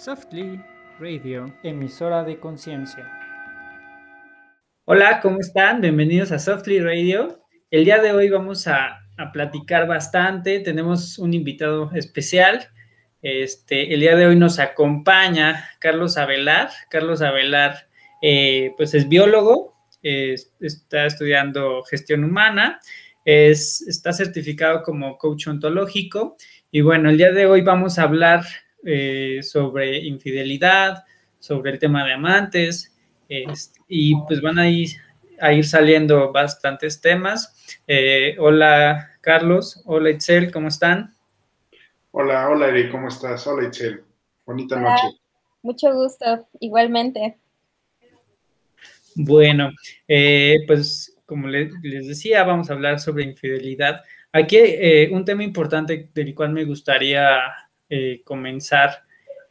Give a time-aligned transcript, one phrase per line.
[0.00, 0.58] Softly
[0.98, 3.06] Radio, emisora de conciencia.
[4.86, 5.82] Hola, ¿cómo están?
[5.82, 7.44] Bienvenidos a Softly Radio.
[7.70, 8.98] El día de hoy vamos a,
[9.34, 10.60] platicar bastante.
[10.60, 12.66] Tenemos un invitado especial.
[13.20, 16.70] Este, el día de hoy nos acompaña Carlos Avelar.
[16.88, 17.84] Carlos Avelar,
[18.22, 22.80] eh, pues es biólogo, está estudiando gestión humana,
[23.26, 26.38] es, está certificado como coach ontológico.
[26.70, 28.46] Y bueno, el día de hoy vamos a hablar
[28.84, 31.04] eh, sobre infidelidad,
[31.38, 32.92] sobre el tema de amantes,
[33.88, 34.90] y pues van a ir,
[35.40, 37.54] a ir saliendo bastantes temas.
[37.86, 41.14] Eh, hola Carlos, hola Itzel, ¿cómo están?
[42.10, 43.46] Hola, hola Eri, ¿cómo estás?
[43.46, 44.02] Hola Itzel,
[44.46, 45.18] bonita noche.
[45.62, 47.36] Mucho gusto, igualmente.
[49.14, 49.70] Bueno,
[50.08, 54.02] eh, pues como les, decía, vamos a hablar sobre infidelidad.
[54.32, 54.58] Aquí
[55.12, 57.40] un tema importante del cual me gustaría
[57.90, 59.02] eh, comenzar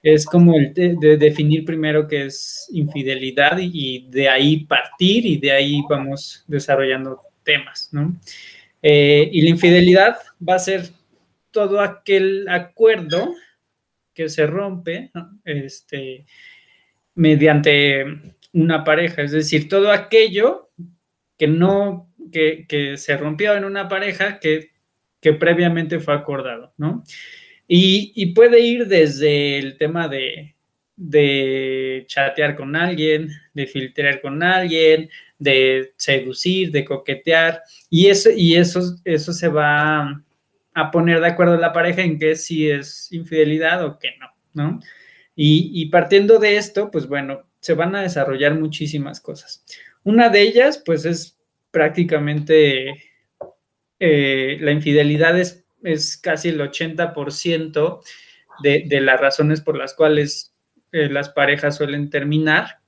[0.02, 5.52] es como el de, definir primero qué es infidelidad y, de ahí partir y de
[5.52, 8.16] ahí vamos desarrollando temas, ¿no?
[8.82, 10.90] Eh, y la infidelidad va a ser
[11.52, 13.34] todo aquel acuerdo
[14.14, 15.12] que se rompe
[15.44, 16.26] este,
[17.16, 18.06] mediante
[18.54, 20.70] una pareja, es decir, todo aquello
[21.38, 24.70] que no, que, que se rompió en una pareja que,
[25.20, 27.04] que previamente fue acordado, ¿no?
[27.72, 30.56] Y, puede ir desde el tema de,
[32.08, 38.82] chatear con alguien, de filtrar con alguien, de seducir, de coquetear, y eso, y eso,
[39.06, 40.20] eso se va
[40.74, 44.80] a poner de acuerdo la pareja en que si es infidelidad o que no, ¿no?
[45.36, 49.64] Y, partiendo de esto, pues bueno, se van a desarrollar muchísimas cosas.
[50.04, 51.38] Una de ellas, pues es
[51.72, 53.04] prácticamente
[54.00, 58.02] eh, la infidelidad es es casi el 80%
[58.62, 60.54] de, de, las razones por las cuales
[60.92, 62.80] eh, las parejas suelen terminar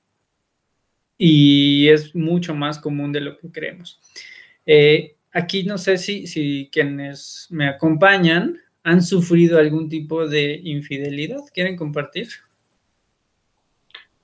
[1.16, 4.00] y es mucho más común de lo que creemos.
[4.66, 11.40] Eh, aquí no sé si, si quienes me acompañan han sufrido algún tipo de infidelidad.
[11.54, 12.28] ¿Quieren compartir?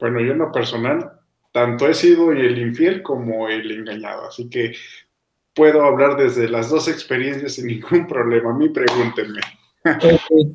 [0.01, 1.13] Bueno, yo en lo personal,
[1.53, 4.75] tanto he sido el infiel como el engañado, así que
[5.59, 8.53] puedo hablar desde las dos experiencias sin ningún problema.
[8.53, 9.41] A mí pregúntenme.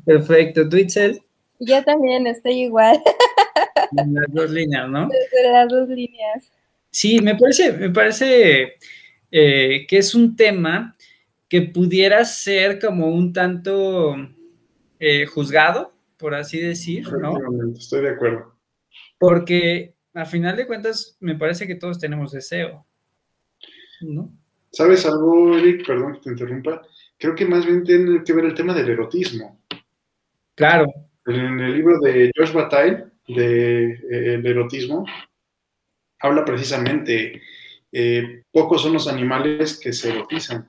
[0.06, 0.66] perfecto.
[0.66, 1.20] ¿Tú, Itzel?
[1.60, 3.00] Yo también estoy igual.
[3.96, 5.08] En las dos líneas, ¿no?
[5.08, 6.50] Desde las dos líneas.
[6.90, 8.76] Sí, me parece, me parece
[9.30, 10.96] eh, que es un tema
[11.48, 14.16] que pudiera ser como un tanto
[14.98, 17.36] eh, juzgado, por así decir, ¿no?
[17.76, 18.54] Estoy de acuerdo.
[19.18, 22.86] Porque a final de cuentas me parece que todos tenemos deseo,
[24.00, 24.30] ¿no?
[24.74, 25.86] ¿Sabes algo, Eric?
[25.86, 26.82] Perdón que te interrumpa.
[27.16, 29.60] Creo que más bien tiene que ver el tema del erotismo.
[30.56, 30.86] Claro.
[31.26, 35.06] En el libro de Josh Bataille, de eh, El erotismo,
[36.18, 37.40] habla precisamente,
[37.92, 40.68] eh, pocos son los animales que se erotizan,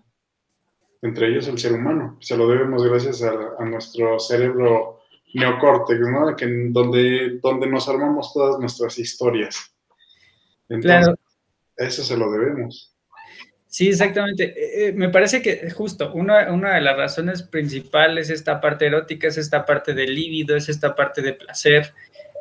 [1.02, 2.18] entre ellos el ser humano.
[2.22, 5.02] Se lo debemos gracias a, nuestro cerebro
[5.34, 6.36] neocórtex, ¿no?
[6.36, 9.76] Que, donde, donde nos armamos todas nuestras historias.
[10.70, 11.20] Entonces, claro.
[11.76, 12.95] eso se lo debemos.
[13.76, 14.54] Sí, exactamente.
[14.56, 18.86] Eh, eh, me parece que justo una, una, de las razones principales es esta parte
[18.86, 21.92] erótica, es esta parte del líbido, es esta parte de placer.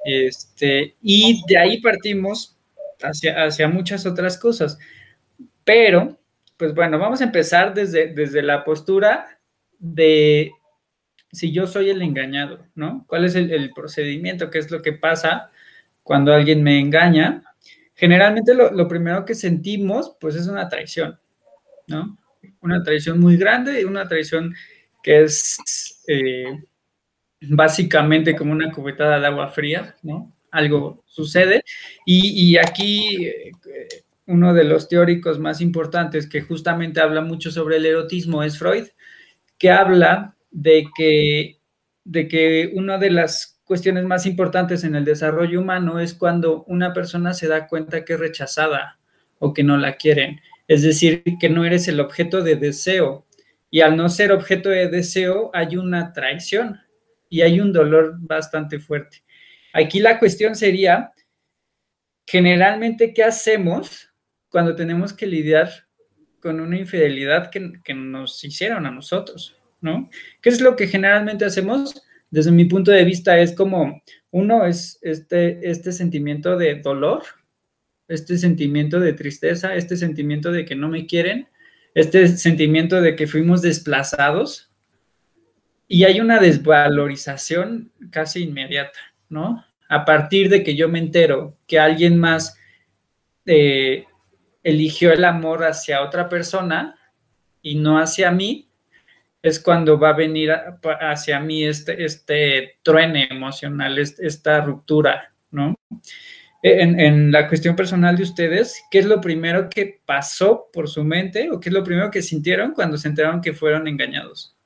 [0.04, 2.54] Este, y de ahí partimos
[3.02, 4.78] hacia, hacia muchas otras cosas.
[5.64, 6.16] Pero,
[6.56, 9.40] pues bueno, vamos a empezar desde, desde la postura
[9.80, 10.52] de
[11.32, 13.04] si yo soy el engañado, ¿no?
[13.08, 14.52] ¿Cuál es el, el procedimiento?
[14.52, 15.50] ¿Qué es lo que pasa
[16.04, 17.42] cuando alguien me engaña?
[17.96, 21.18] Generalmente lo, lo primero que sentimos, pues es una traición.
[21.86, 22.18] ¿No?
[22.60, 24.54] Una traición muy grande y una traición
[25.02, 25.58] que es
[26.08, 26.64] eh,
[27.40, 30.32] básicamente como una cubetada de agua fría, ¿no?
[30.50, 31.62] Algo sucede.
[32.06, 33.52] Y, aquí eh,
[34.26, 38.86] uno de los teóricos más importantes que justamente habla mucho sobre el erotismo es Freud,
[39.58, 41.58] que habla de que,
[42.04, 46.92] de que una de las cuestiones más importantes en el desarrollo humano es cuando una
[46.92, 48.98] persona se da cuenta que es rechazada
[49.38, 53.24] o que no la quieren es decir, que no eres el objeto de deseo.
[53.70, 56.80] Y al no ser objeto de deseo, hay una traición
[57.28, 59.22] y hay un dolor bastante fuerte.
[59.72, 61.10] Aquí la cuestión sería,
[62.26, 64.08] generalmente, ¿qué hacemos
[64.48, 65.68] cuando tenemos que lidiar
[66.40, 69.56] con una infidelidad que, nos hicieron a nosotros?
[69.80, 70.08] ¿No?
[70.40, 72.00] ¿Qué es lo que generalmente hacemos?
[72.30, 74.00] Desde mi punto de vista es como,
[74.30, 77.22] uno es este, este sentimiento de dolor,
[78.08, 81.48] este sentimiento de tristeza, este sentimiento de que no me quieren,
[81.94, 84.68] este sentimiento de que fuimos desplazados
[85.86, 88.98] y hay una desvalorización casi inmediata,
[89.28, 89.64] ¿no?
[89.88, 92.56] A partir de que yo me entero que alguien más
[93.46, 94.06] eh,
[94.62, 96.96] eligió el amor hacia otra persona
[97.62, 98.66] y no hacia mí,
[99.42, 100.52] es cuando va a venir
[101.00, 105.74] hacia mí este, este truene emocional, esta ruptura, ¿no?
[106.66, 111.04] En, en, la cuestión personal de ustedes, ¿qué es lo primero que pasó por su
[111.04, 114.56] mente o qué es lo primero que sintieron cuando se enteraron que fueron engañados?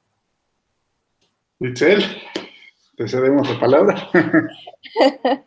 [1.58, 2.06] Michelle,
[2.96, 4.08] te cedemos la palabra.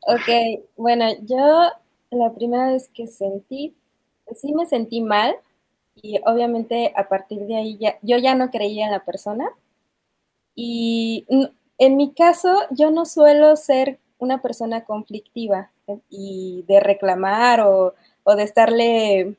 [0.00, 1.70] ok, bueno, yo
[2.10, 3.76] la primera vez que sentí,
[4.34, 5.34] sí me sentí mal,
[5.96, 9.50] y obviamente a partir de ahí ya, yo ya no creía en la persona.
[10.54, 11.26] Y
[11.76, 15.79] en mi caso, yo no suelo ser una persona conflictiva ¿eh?
[16.08, 17.94] Y de reclamar o,
[18.24, 19.36] o, de estarle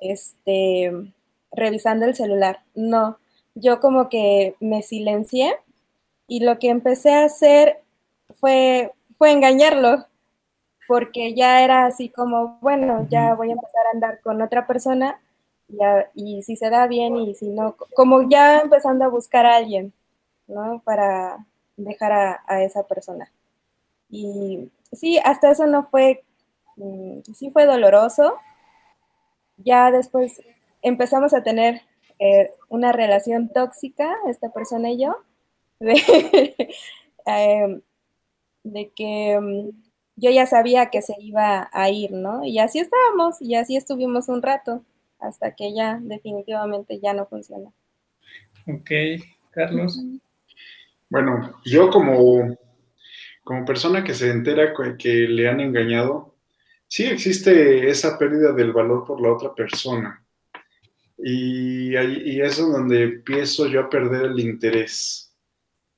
[0.00, 0.92] este,
[1.52, 2.60] revisando el celular.
[2.74, 3.18] No,
[3.54, 5.56] yo como que me silencié
[6.26, 7.80] y lo que empecé a hacer
[8.40, 10.06] fue, fue engañarlo,
[10.86, 15.20] porque ya era así como, bueno, ya voy a empezar a andar con otra persona
[16.14, 19.92] y, si se da bien y si no, como ya empezando a buscar a alguien,
[20.46, 20.80] ¿no?
[20.84, 21.44] Para
[21.76, 23.30] dejar a, esa persona.
[24.08, 26.24] Y sí, hasta eso no fue,
[26.76, 28.34] mm, sí fue doloroso.
[29.56, 30.40] Ya después
[30.82, 31.82] empezamos a tener
[32.18, 35.16] eh, una relación tóxica, esta persona y yo,
[35.80, 36.74] de,
[37.26, 37.80] em,
[38.64, 39.70] de que mm,
[40.16, 42.44] yo ya sabía que se iba a ir, ¿no?
[42.44, 44.82] Y así estábamos, y así estuvimos un rato
[45.20, 47.70] hasta que ya definitivamente ya no funciona.
[48.66, 48.90] Ok,
[49.50, 50.00] Carlos.
[51.08, 52.56] Bueno, yo como,
[53.48, 56.34] como persona que se entera que le han engañado,
[56.86, 60.22] sí existe esa pérdida del valor por la otra persona.
[61.16, 65.34] Y, y eso es donde empiezo yo a perder el interés,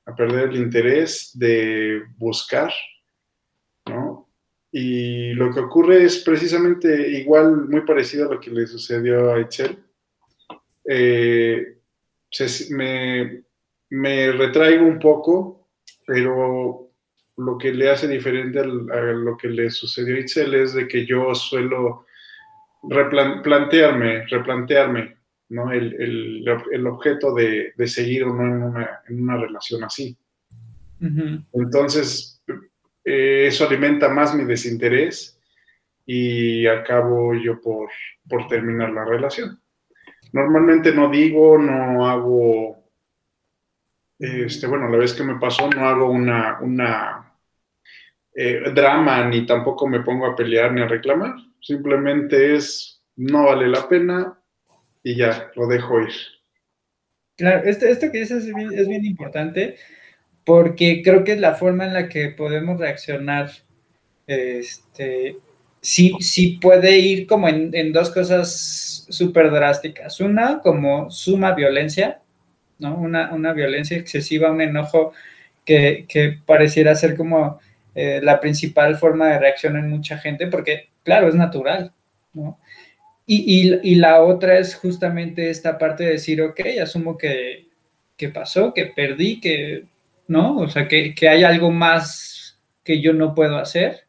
[0.05, 2.71] a perder el interés de buscar,
[3.85, 4.29] ¿no?
[4.71, 9.41] Y lo que ocurre es precisamente igual, muy parecido a lo que le sucedió a
[9.41, 9.77] Excel.
[10.85, 11.79] Eh,
[12.69, 13.43] me,
[13.89, 15.67] me, retraigo un poco,
[16.07, 16.90] pero
[17.37, 21.05] lo que le hace diferente a lo que le sucedió a Itzel es de que
[21.05, 22.05] yo suelo
[22.83, 25.17] replantearme, replantearme
[25.49, 25.71] ¿no?
[25.71, 30.17] el, el, el objeto de, de, seguir o no en una, en una relación así.
[31.53, 32.41] Entonces,
[33.03, 35.39] eh, eso alimenta más mi desinterés
[36.05, 37.89] y acabo yo por,
[38.29, 39.59] por terminar la relación.
[40.31, 42.80] Normalmente no digo, no hago,
[44.21, 47.37] este, bueno, la vez que me pasó no hago una,
[48.35, 51.35] eh, drama ni tampoco me pongo a pelear ni a reclamar.
[51.59, 54.39] Simplemente es, no vale la pena
[55.03, 56.13] y ya, lo dejo ir.
[57.37, 59.77] Claro, esto, que dices es bien, importante
[60.45, 63.51] porque creo que es la forma en la que podemos reaccionar.
[64.27, 65.37] Este,
[65.81, 70.19] sí, sí puede ir como en, dos cosas súper drásticas.
[70.19, 72.19] Una, como suma violencia,
[72.81, 75.13] Una, una violencia excesiva, un enojo
[75.65, 77.59] que, pareciera ser como
[77.95, 81.91] eh, la principal forma de reacción en mucha gente, porque, claro, es natural,
[82.33, 82.57] ¿no?
[83.27, 87.65] Y, y, la otra es justamente esta parte de decir, ok, asumo que,
[88.17, 89.85] que pasó, que perdí, que
[90.31, 90.57] ¿no?
[90.59, 94.05] O sea, que, hay algo más que yo no puedo hacer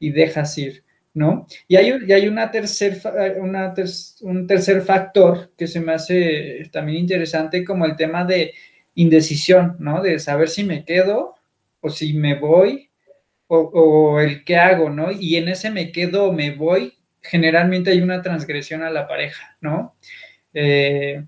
[0.00, 0.82] y dejas ir,
[1.14, 1.46] ¿no?
[1.68, 3.00] Y hay, hay una tercer,
[3.38, 3.74] una
[4.22, 8.54] un tercer factor que se me hace también interesante como el tema de
[8.94, 10.02] indecisión, ¿no?
[10.02, 11.36] De saber si me quedo
[11.80, 12.90] o si me voy
[13.48, 15.10] o, el qué hago, ¿no?
[15.10, 19.56] Y en ese me quedo o me voy, generalmente hay una transgresión a la pareja,
[19.60, 19.94] ¿no?
[20.54, 21.24] Eh,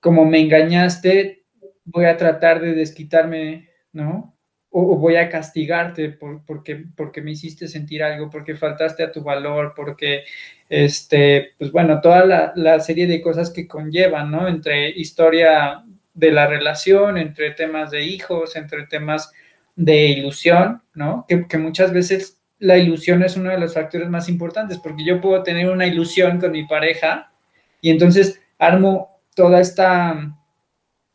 [0.00, 1.42] como me engañaste,
[1.84, 4.34] voy a tratar de desquitarme ¿no?
[4.72, 9.22] O, voy a castigarte por, porque, porque me hiciste sentir algo, porque faltaste a tu
[9.22, 10.22] valor, porque,
[10.68, 14.46] este, pues bueno, toda la, serie de cosas que conllevan, ¿no?
[14.46, 15.82] Entre historia
[16.14, 19.32] de la relación, entre temas de hijos, entre temas
[19.74, 21.24] de ilusión, ¿no?
[21.28, 25.20] Que, que, muchas veces la ilusión es uno de los factores más importantes, porque yo
[25.20, 27.32] puedo tener una ilusión con mi pareja
[27.80, 30.36] y entonces armo toda esta,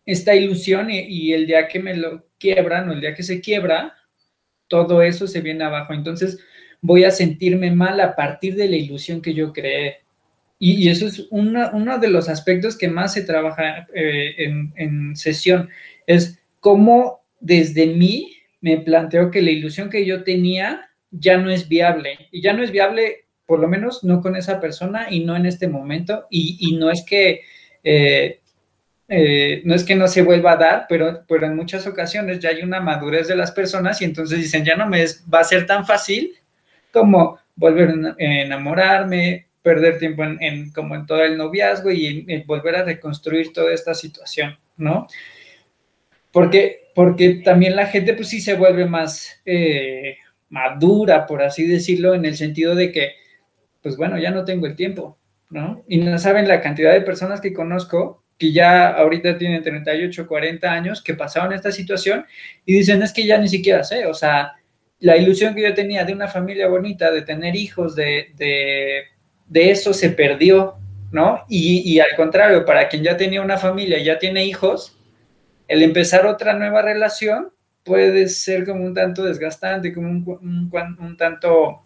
[0.05, 3.41] esta ilusión y, y el día que me lo quiebran o el día que se
[3.41, 3.95] quiebra,
[4.67, 5.93] todo eso se viene abajo.
[5.93, 6.39] Entonces
[6.81, 9.97] voy a sentirme mal a partir de la ilusión que yo creé.
[10.59, 15.69] Y, eso es uno de los aspectos que más se trabaja eh, en, en sesión,
[16.07, 21.67] es cómo desde mí me planteo que la ilusión que yo tenía ya no es
[21.67, 22.29] viable.
[22.31, 25.45] Y ya no es viable, por lo menos no con esa persona y no en
[25.45, 26.25] este momento.
[26.29, 27.41] Y, y no es que
[27.83, 28.39] eh,
[29.07, 32.49] eh, no es que no se vuelva a dar, pero, pero en muchas ocasiones ya
[32.49, 35.67] hay una madurez de las personas y entonces dicen, ya no me va a ser
[35.67, 36.33] tan fácil
[36.91, 42.83] como volver a enamorarme, perder tiempo en, como en todo el noviazgo y volver a
[42.83, 45.07] reconstruir toda esta situación, ¿no?
[46.31, 50.17] Porque, porque también la gente pues sí se vuelve más eh,
[50.49, 53.13] madura, por así decirlo, en el sentido de que,
[53.81, 55.17] pues bueno, ya no tengo el tiempo,
[55.49, 55.83] ¿no?
[55.87, 60.71] Y no saben la cantidad de personas que conozco que ya ahorita tienen 38, 40
[60.71, 62.25] años, que pasaron esta situación
[62.65, 64.53] y dicen, es que ya ni siquiera sé, o sea,
[64.99, 69.93] la ilusión que yo tenía de una familia bonita, de tener hijos, de, de, eso
[69.93, 70.75] se perdió,
[71.11, 71.43] ¿no?
[71.49, 74.97] Y, y, al contrario, para quien ya tenía una familia ya tiene hijos,
[75.67, 77.49] el empezar otra nueva relación
[77.83, 81.81] puede ser como un tanto desgastante, como un, un, tanto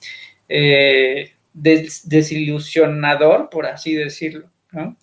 [0.47, 4.95] eh, desilusionador, por así decirlo, ¿no?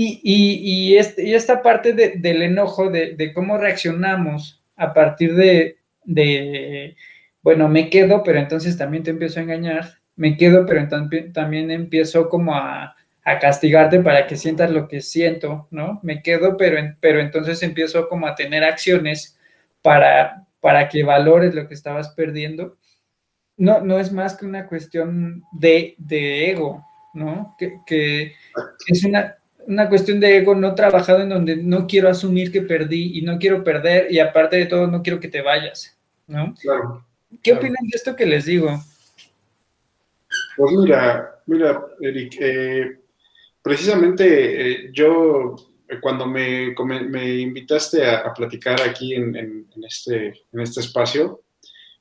[0.00, 6.94] Y, este, y, esta parte del enojo, de, cómo reaccionamos a partir de,
[7.42, 11.72] bueno, me quedo, pero entonces también te empiezo a engañar, me quedo, pero entonces también
[11.72, 12.94] empiezo como a,
[13.40, 15.98] castigarte para que sientas lo que siento, ¿no?
[16.04, 19.36] Me quedo, pero, pero entonces empiezo como a tener acciones
[19.82, 22.76] para, para que valores lo que estabas perdiendo.
[23.56, 25.96] No, no es más que una cuestión de,
[26.50, 27.54] ego, ¿no?
[27.58, 28.32] que
[28.86, 29.37] es una,
[29.68, 33.38] una cuestión de ego no trabajado en donde no quiero asumir que perdí y no
[33.38, 35.94] quiero perder y aparte de todo no quiero que te vayas,
[36.26, 36.54] ¿no?
[36.54, 37.04] Claro.
[37.42, 38.82] ¿Qué opinan de esto que les digo?
[40.56, 42.98] Pues mira, mira, Eric, eh,
[43.60, 45.54] precisamente eh, yo
[45.86, 46.74] eh, cuando me,
[47.06, 51.42] me invitaste a, platicar aquí en, este, en este espacio,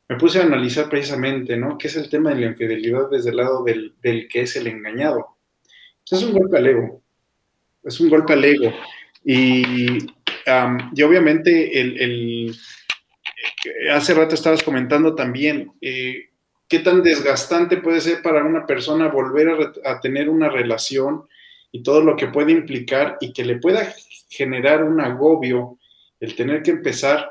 [0.08, 1.78] me puse a analizar precisamente, ¿no?
[1.78, 4.68] ¿Qué es el tema de la infidelidad desde el lado del, del que es el
[4.68, 5.36] engañado?
[6.10, 7.04] Es un golpe al ego
[7.88, 8.74] es un golpe al ego.
[9.24, 10.06] Y,
[11.04, 12.56] obviamente el,
[13.92, 16.30] hace rato estabas comentando también eh,
[16.68, 21.24] qué tan desgastante puede ser para una persona volver a, tener una relación
[21.72, 23.94] y todo lo que puede implicar y que le pueda
[24.30, 25.78] generar un agobio
[26.20, 27.30] el tener que empezar,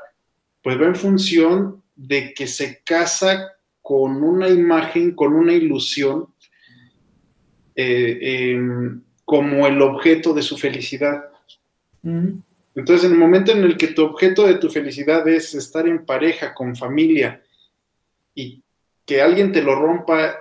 [0.61, 6.27] pues va en función de que se casa con una imagen, con una ilusión
[7.75, 11.25] eh, em, como el objeto de su felicidad.
[12.01, 16.05] Entonces, en el momento en el que tu objeto de tu felicidad es estar en
[16.05, 17.43] pareja, con familia,
[18.33, 18.63] y
[19.05, 20.33] que alguien te lo rompa,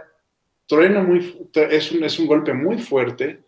[0.69, 3.41] truena muy, es un, es un golpe muy fuerte,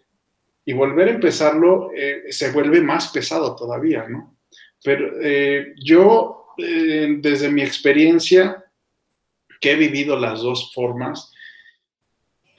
[0.65, 4.37] y volver a empezarlo eh, se vuelve más pesado todavía, ¿no?
[4.83, 8.65] Pero eh, yo, eh, desde mi experiencia,
[9.61, 11.33] que he vivido las dos formas,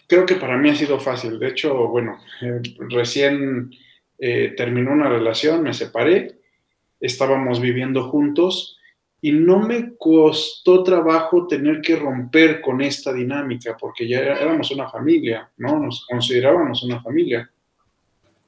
[0.10, 1.40] creo que para mí ha sido fácil.
[1.40, 3.72] De hecho, bueno, eh, recién
[4.18, 6.40] eh, terminó una relación, me separé,
[7.00, 8.78] estábamos viviendo juntos
[9.22, 14.90] y no me costó trabajo tener que romper con esta dinámica porque ya éramos una
[14.90, 15.78] familia, ¿no?
[15.78, 17.50] Nos considerábamos una familia.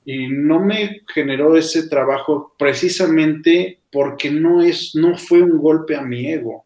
[0.03, 6.01] Y no me generó ese trabajo precisamente porque no, es, no fue un golpe a
[6.01, 6.65] mi ego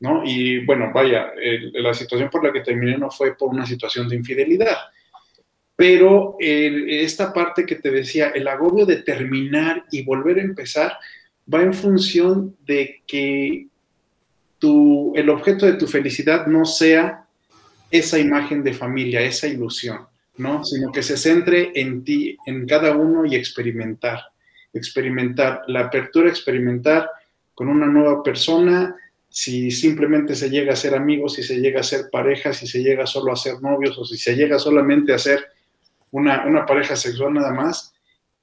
[0.00, 0.22] ¿no?
[0.24, 1.32] Y bueno, vaya,
[1.74, 4.76] la situación por la que terminé no fue por una situación de infidelidad,
[5.76, 10.92] pero esta parte que te decía, el agobio de terminar y volver a empezar,
[11.52, 13.66] va en función de que
[14.58, 17.24] tu, el objeto de tu felicidad no sea
[17.90, 20.64] esa imagen de familia, esa ilusión, ¿no?
[20.64, 24.20] Sino que se centre en ti, en cada uno y experimentar,
[24.72, 27.08] experimentar, la apertura experimentar
[27.54, 28.94] con una nueva persona,
[29.30, 32.82] si simplemente se llega a ser amigos, si se llega a ser pareja, si se
[32.82, 35.46] llega solo a ser novios o si se llega solamente a ser
[36.10, 37.94] una, pareja sexual nada más,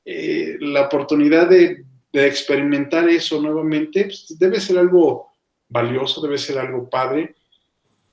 [0.06, 5.28] eh, la oportunidad de, experimentar eso nuevamente pues, debe ser algo
[5.70, 7.36] valioso, debe ser algo padre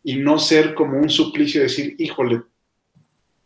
[0.02, 2.42] y no ser como un suplicio decir, híjole,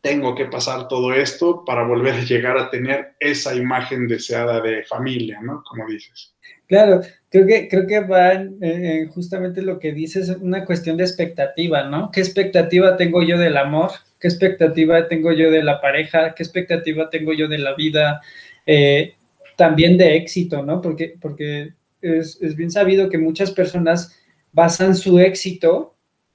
[0.01, 4.85] tengo que pasar todo esto para volver a llegar a tener esa imagen deseada de
[4.85, 5.63] familia, ¿no?
[5.69, 6.35] Como dices.
[6.67, 7.01] Claro,
[7.31, 12.11] creo que, creo que va en, justamente lo que dices, una cuestión de expectativa, ¿no?
[12.13, 13.91] ¿Qué expectativa tengo yo del amor?
[14.21, 16.35] ¿Qué expectativa tengo yo de la pareja?
[16.35, 18.21] ¿Qué expectativa tengo yo de la vida?
[18.67, 19.15] Eh,
[19.57, 20.81] también de éxito, ¿no?
[20.81, 24.17] Porque, porque es, bien sabido que muchas personas
[24.53, 25.95] basan su éxito,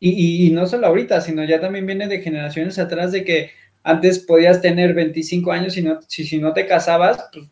[0.09, 3.51] y, no solo ahorita, sino ya también viene de generaciones atrás de que
[3.83, 7.47] antes podías tener 25 años y no, si, si no te casabas, pues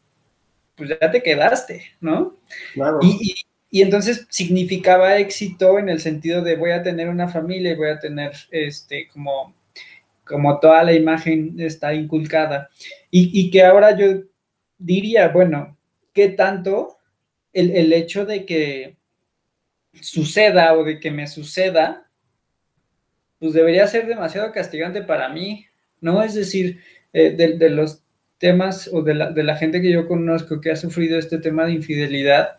[0.81, 2.36] pues ya te quedaste, ¿no?
[2.74, 3.00] Claro.
[3.03, 7.89] Y, entonces significaba éxito en el sentido de voy a tener una familia y voy
[7.89, 9.53] a tener este como,
[10.25, 12.70] como toda la imagen está inculcada.
[13.12, 14.24] Y, que ahora yo
[14.79, 15.77] diría, bueno,
[16.13, 16.98] qué tanto
[17.53, 18.98] el, el hecho de que
[20.01, 22.08] suceda o de que me suceda,
[23.41, 25.65] pues debería ser demasiado castigante para mí,
[26.00, 26.21] ¿no?
[26.21, 26.79] Es decir,
[27.12, 28.03] eh, de, de, los
[28.38, 31.65] temas o de la, de la, gente que yo conozco que ha sufrido este tema
[31.65, 32.51] de infidelidad,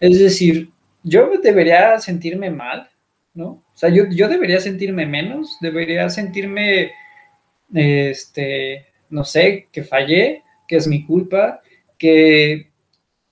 [0.00, 0.70] es decir,
[1.04, 2.90] yo debería sentirme mal,
[3.32, 3.46] ¿no?
[3.46, 6.90] O sea, yo, yo debería sentirme menos, debería sentirme,
[7.72, 11.60] este, no sé, que fallé, que es mi culpa,
[11.96, 12.70] que,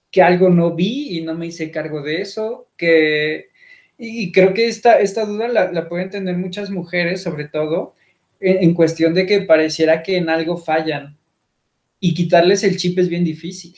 [0.08, 3.46] que algo no vi y no me hice cargo de eso, que
[3.98, 7.94] y creo que esta, esta duda la, la pueden tener muchas mujeres, sobre todo,
[8.40, 11.16] en, en, cuestión de que pareciera que en algo fallan.
[12.00, 13.76] Y quitarles el chip es bien difícil,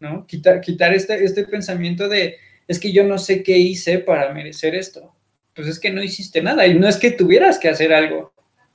[0.00, 0.26] ¿no?
[0.26, 4.74] Quitar, quitar este, este pensamiento de, es que yo no sé qué hice para merecer
[4.74, 5.14] esto.
[5.54, 8.32] Pues es que no hiciste nada y no es que tuvieras que hacer algo,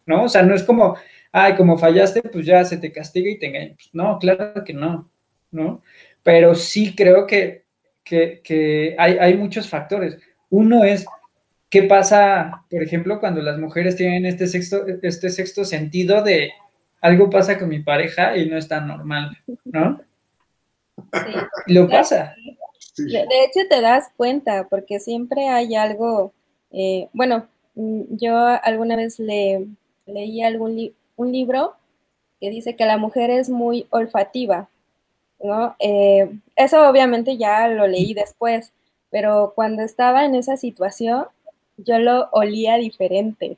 [0.07, 0.23] ¿no?
[0.23, 0.97] O sea, no es como,
[1.31, 3.75] ay, como fallaste, pues ya se te castiga y te engaña.
[3.75, 5.09] Pues no, claro que no,
[5.51, 5.83] ¿no?
[6.23, 7.63] Pero sí creo que,
[8.03, 10.17] que, que hay, hay muchos factores.
[10.53, 11.07] Uno es,
[11.67, 16.51] ¿qué pasa, por ejemplo, cuando las mujeres tienen este sexto, este sexto sentido de
[17.01, 19.99] algo pasa con mi pareja y no es tan normal, ¿no?
[21.11, 21.73] Sí.
[21.73, 22.35] Lo pasa.
[22.95, 26.33] De, hecho, te das cuenta, porque siempre hay algo,
[26.69, 29.65] eh, bueno, yo alguna vez le,
[30.05, 31.73] leí algún li un libro
[32.39, 34.69] que dice que la mujer es muy olfativa,
[35.41, 35.75] ¿no?
[35.79, 38.71] Eh, eso obviamente ya lo leí después,
[39.13, 41.27] pero cuando estaba en esa situación,
[41.77, 43.57] yo lo olía diferente.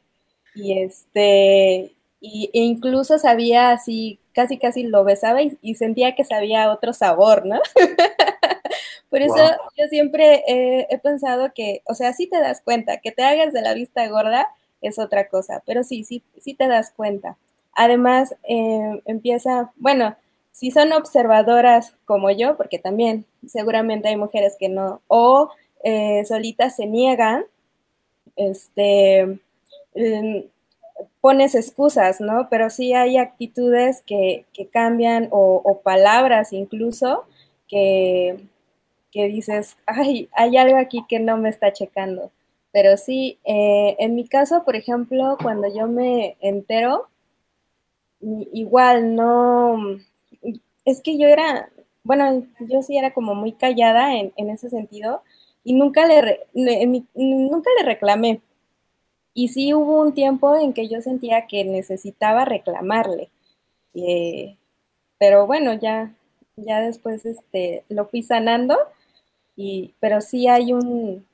[0.53, 6.25] Y este, y, e incluso sabía así, casi casi lo besaba y, y sentía que
[6.25, 7.61] sabía otro sabor, ¿no?
[9.09, 9.69] Por eso wow.
[9.77, 13.53] yo siempre eh, he pensado que, o sea, sí te das cuenta, que te hagas
[13.53, 14.47] de la vista gorda
[14.81, 17.37] es otra cosa, pero sí, sí, sí te das cuenta.
[17.73, 20.17] Además, eh, empieza, bueno,
[20.55, 25.49] si son observadoras como yo, porque también seguramente hay mujeres que no, o
[25.83, 27.43] eh, solitas se niegan,
[28.37, 29.37] este,
[29.95, 30.47] eh,
[31.19, 32.47] pones excusas, ¿no?
[32.49, 37.25] Pero sí hay actitudes que, cambian o, o, palabras incluso
[37.67, 38.39] que,
[39.11, 42.31] que, dices, ay, hay algo aquí que no me está checando.
[42.71, 47.09] Pero sí, eh, en mi caso, por ejemplo, cuando yo me entero,
[48.53, 49.99] igual no
[50.85, 51.69] es que yo era,
[52.03, 55.23] bueno, yo sí era como muy callada en, en ese sentido
[55.63, 56.47] y nunca le,
[57.15, 58.41] nunca le reclamé.
[59.33, 63.29] Y sí hubo un tiempo en que yo sentía que necesitaba reclamarle.
[63.93, 64.57] Eh,
[65.17, 66.15] pero bueno, ya,
[66.55, 68.77] ya después este, lo fui sanando,
[69.55, 71.25] y, pero sí hay un,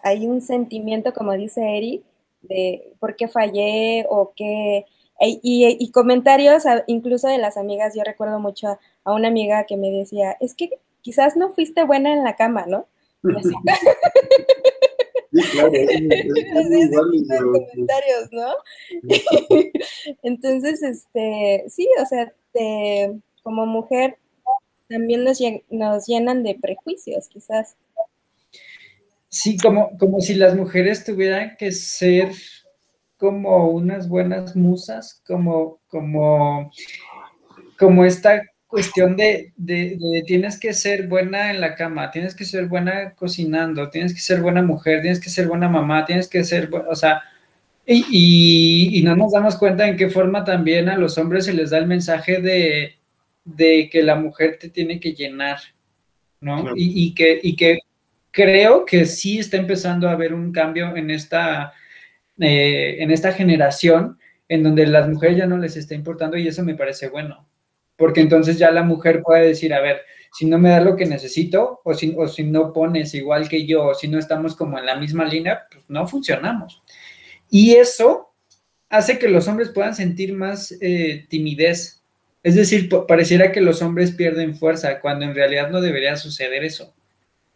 [0.00, 2.02] hay un sentimiento, como dice Eri,
[2.42, 4.86] de por qué fallé o qué,
[5.20, 9.90] y, y, comentarios incluso de las amigas, yo recuerdo mucho a una amiga que me
[9.90, 12.86] decía, es que quizás no fuiste buena en la cama, ¿no?
[13.36, 13.50] Así.
[15.32, 17.52] Sí, claro, es, es, es válido.
[17.52, 18.54] comentarios, ¿no?
[20.22, 24.18] Entonces, este, sí, o sea, te, como mujer
[24.88, 27.76] también nos, nos llenan de prejuicios, quizás.
[29.28, 32.30] Sí, como, como si las mujeres tuvieran que ser
[33.16, 36.70] como unas buenas musas, como, como,
[37.78, 42.44] como esta cuestión de, de, de, tienes que ser buena en la cama, tienes que
[42.44, 46.44] ser buena cocinando, tienes que ser buena mujer, tienes que ser buena mamá, tienes que
[46.44, 47.22] ser, o sea,
[47.86, 51.52] y, y, y no nos damos cuenta en qué forma también a los hombres se
[51.52, 52.96] les da el mensaje de,
[53.44, 55.58] de que la mujer te tiene que llenar,
[56.40, 56.62] ¿no?
[56.62, 56.76] Claro.
[56.76, 57.78] Y, y, que, y que
[58.32, 61.72] creo que sí está empezando a haber un cambio en esta
[62.40, 64.18] eh, en esta generación
[64.48, 67.46] en donde las mujeres ya no les está importando y eso me parece bueno,
[67.96, 71.06] porque entonces ya la mujer puede decir, a ver, si no me da lo que
[71.06, 74.78] necesito o si, o si no pones igual que yo o si no estamos como
[74.78, 76.82] en la misma línea, pues no funcionamos.
[77.50, 78.28] Y eso
[78.88, 82.02] hace que los hombres puedan sentir más eh, timidez.
[82.42, 86.94] Es decir, pareciera que los hombres pierden fuerza cuando en realidad no debería suceder eso.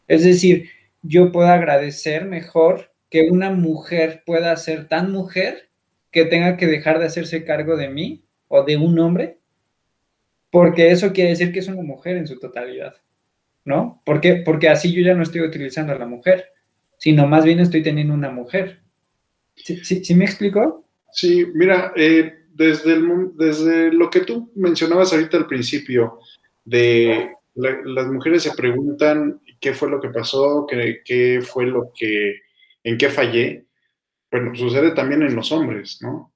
[0.09, 0.71] Es decir,
[1.03, 5.69] yo puedo agradecer mejor que una mujer pueda ser tan mujer
[6.13, 9.37] que tenga que dejar de hacerse cargo de mí o de un hombre,
[10.51, 12.95] porque eso quiere decir que es una mujer en su totalidad,
[13.65, 14.01] ¿no?
[14.05, 16.47] Porque, así yo ya no estoy utilizando a la mujer,
[16.99, 18.79] sino más bien estoy teniendo una mujer.
[19.57, 20.85] ¿Sí, sí, ¿sí me explico?
[21.13, 23.01] Sí, mira, eh, desde,
[23.35, 26.19] desde lo que tú mencionabas ahorita al principio,
[26.65, 31.93] de la, las mujeres se preguntan qué fue lo que pasó, qué, qué fue lo
[31.97, 32.41] que
[32.85, 33.67] en qué fallé,
[34.31, 36.35] bueno, sucede también en los hombres, ¿no?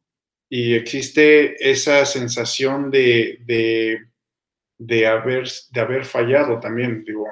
[0.49, 3.99] Y existe esa sensación de, de,
[4.79, 7.05] de haber, de haber fallado también.
[7.05, 7.27] Digo,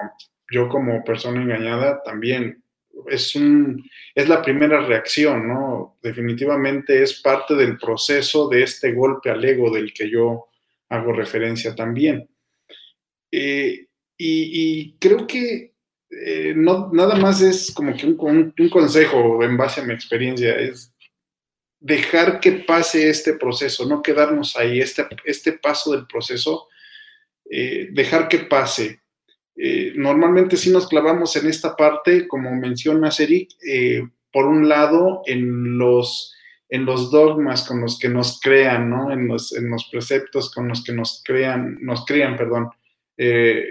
[0.51, 2.63] yo como persona engañada también
[3.09, 5.99] es, un, es la primera reacción, ¿no?
[6.03, 10.47] Definitivamente es parte del proceso de este golpe al ego del que yo
[10.89, 12.29] hago referencia también.
[13.31, 15.72] Eh, y, creo que
[16.13, 18.17] eh, no, nada más es como que un,
[18.71, 20.93] consejo en base a mi experiencia, es
[21.81, 26.69] dejar que pase este proceso, no quedarnos ahí, este, este paso del proceso,
[27.51, 29.01] eh, dejar que pase.
[29.97, 33.51] normalmente si nos clavamos en esta parte, como menciona Eric,
[34.33, 36.35] por un lado, en los,
[36.69, 39.13] en los dogmas con los que nos crean, ¿no?
[39.13, 42.71] En los, en los preceptos con los que nos crean, nos crían, perdón.
[43.19, 43.63] Eh,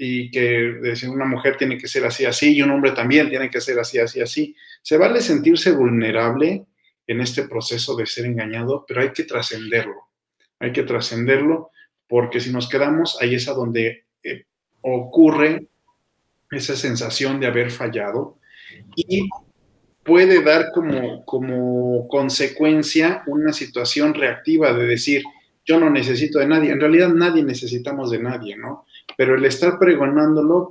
[0.00, 3.50] y que decir una mujer tiene que ser así, así, y un hombre también tiene
[3.50, 4.56] que ser así, así, así.
[4.80, 6.66] Se vale sentirse vulnerable
[7.06, 10.08] en este proceso de ser engañado, pero hay que trascenderlo.
[10.60, 11.72] Hay que trascenderlo
[12.06, 14.44] porque si nos quedamos, ahí es a donde eh,
[14.80, 15.66] ocurre
[16.50, 18.38] esa sensación de haber fallado
[18.94, 19.28] y
[20.04, 25.22] puede dar como, como consecuencia una situación reactiva de decir,
[25.66, 26.70] yo no necesito de nadie.
[26.70, 28.86] En realidad nadie necesitamos de nadie, ¿no?
[29.18, 30.70] Pero el estar pregonándolo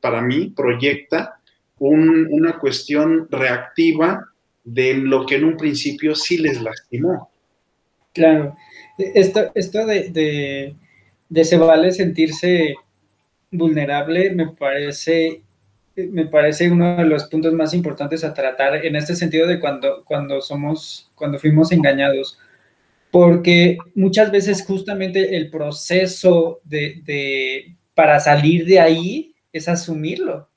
[0.00, 1.38] para mí proyecta
[1.78, 4.32] una cuestión reactiva
[4.64, 7.30] de lo que en un principio sí les lastimó.
[8.12, 8.56] Claro,
[8.98, 10.74] esto, esto de,
[11.28, 12.74] de, se vale sentirse
[13.52, 15.42] vulnerable me parece,
[15.94, 20.02] me parece uno de los puntos más importantes a tratar en este sentido de cuando,
[20.04, 22.40] cuando somos, cuando fuimos engañados
[23.14, 30.48] porque muchas veces justamente el proceso de, para salir de ahí es asumirlo,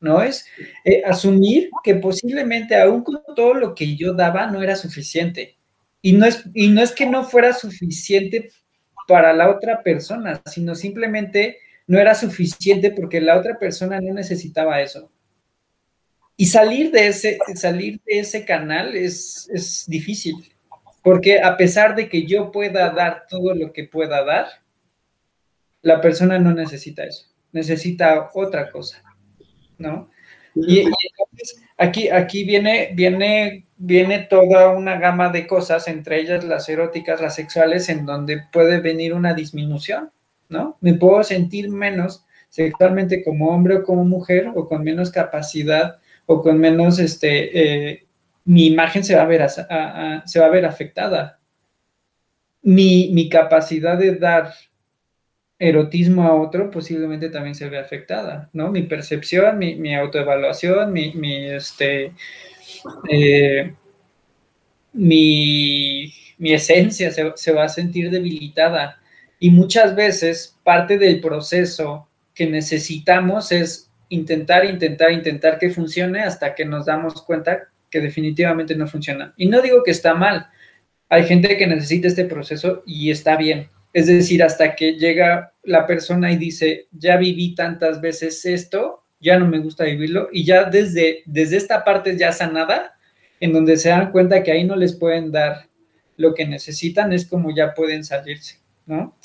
[0.00, 0.22] ¿no?
[0.22, 0.46] Es
[0.84, 5.56] eh, asumir que posiblemente aún con todo lo que yo daba no era suficiente.
[6.00, 8.50] Y no, es, y no es que no fuera suficiente
[9.08, 14.80] para la otra persona, sino simplemente no era suficiente porque la otra persona no necesitaba
[14.80, 15.10] eso.
[16.36, 20.34] Y salir de ese, salir de ese canal es, es difícil,
[21.02, 24.46] porque a pesar de que yo pueda dar todo lo que pueda dar,
[25.86, 29.04] la persona no necesita eso, necesita otra cosa,
[29.78, 30.10] ¿no?
[30.56, 36.68] Y, entonces aquí, aquí viene, viene, viene toda una gama de cosas, entre ellas las
[36.68, 40.10] eróticas, las sexuales, en donde puede venir una disminución,
[40.48, 40.76] ¿no?
[40.80, 46.42] Me puedo sentir menos sexualmente como hombre o como mujer, o con menos capacidad, o
[46.42, 48.02] con menos, este, eh,
[48.44, 51.38] mi imagen se va a ver, se va a ver afectada.
[52.62, 54.52] Mi, mi capacidad de dar
[55.58, 58.70] erotismo a otro, posiblemente también se ve afectada, ¿no?
[58.70, 62.12] Mi percepción, mi, autoevaluación, mi, mi este,
[63.10, 63.72] eh,
[64.92, 68.98] mi, esencia se, se, va a sentir debilitada.
[69.38, 76.54] Y muchas veces parte del proceso que necesitamos es intentar, intentar, intentar que funcione hasta
[76.54, 79.32] que nos damos cuenta que definitivamente no funciona.
[79.36, 80.46] Y no digo que está mal.
[81.08, 85.86] Hay gente que necesita este proceso y está bien, es decir, hasta que llega la
[85.86, 90.64] persona y dice, ya viví tantas veces esto, ya no me gusta vivirlo, y ya
[90.64, 92.92] desde, desde esta parte ya sanada,
[93.40, 95.64] en donde se dan cuenta que ahí no les pueden dar
[96.18, 99.16] lo que necesitan, es como ya pueden salirse, ¿no?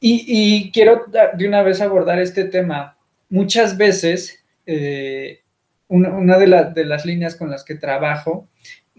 [0.00, 2.98] Y, quiero de una vez abordar este tema.
[3.30, 5.40] Muchas veces, eh,
[5.88, 8.46] una, de, de, las líneas con las que trabajo,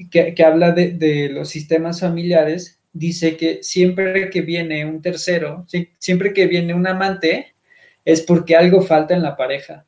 [0.10, 5.66] que, habla de los sistemas familiares, dice que siempre que viene un tercero,
[5.98, 7.54] siempre que viene un amante,
[8.06, 9.86] es porque algo falta en la pareja.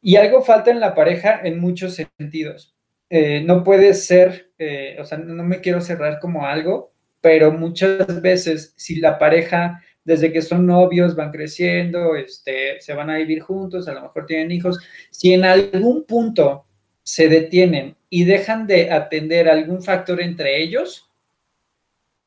[0.00, 2.74] Y algo falta en la pareja en muchos sentidos.
[3.08, 6.90] Eh, no puede ser, eh, o sea, no me quiero cerrar como algo,
[7.20, 13.10] pero muchas veces si la pareja, desde que son novios, van creciendo, este, se van
[13.10, 14.78] a vivir juntos, a lo mejor tienen hijos,
[15.10, 16.64] si en algún punto
[17.02, 21.08] se detienen y dejan de atender algún factor entre ellos,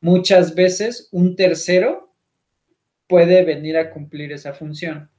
[0.02, 2.10] muchas veces un tercero
[3.08, 5.10] puede venir a cumplir esa función.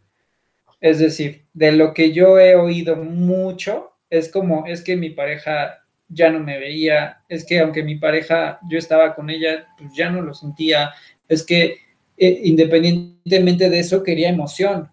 [0.80, 5.78] Es decir, de lo que yo he oído mucho, es como, es que mi pareja
[6.08, 10.10] ya no me veía, es que aunque mi pareja, yo estaba con ella, pues ya
[10.10, 10.92] no lo sentía,
[11.28, 11.78] es que
[12.16, 14.88] eh, independientemente de eso quería emoción.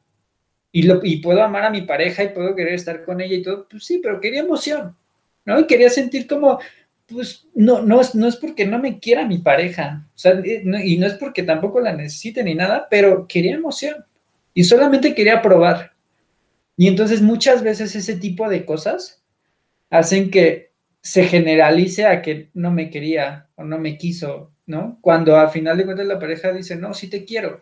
[0.72, 3.44] Y, lo, y puedo amar a mi pareja y puedo querer estar con ella y
[3.44, 4.96] todo, pues sí, pero quería emoción,
[5.46, 5.60] ¿no?
[5.60, 6.60] Y quería sentir como,
[7.08, 11.08] pues no, no es, no es porque no me quiera mi pareja, eh, y no
[11.08, 13.96] es porque tampoco la necesite ni nada, pero quería emoción
[14.54, 15.92] y solamente quería probar.
[16.76, 19.22] Y entonces muchas veces ese tipo de cosas
[19.90, 24.98] hacen que se generalice a que no me quería o no me quiso ¿no?
[25.02, 27.62] Cuando a final de cuentas la pareja dice, no, sí te quiero,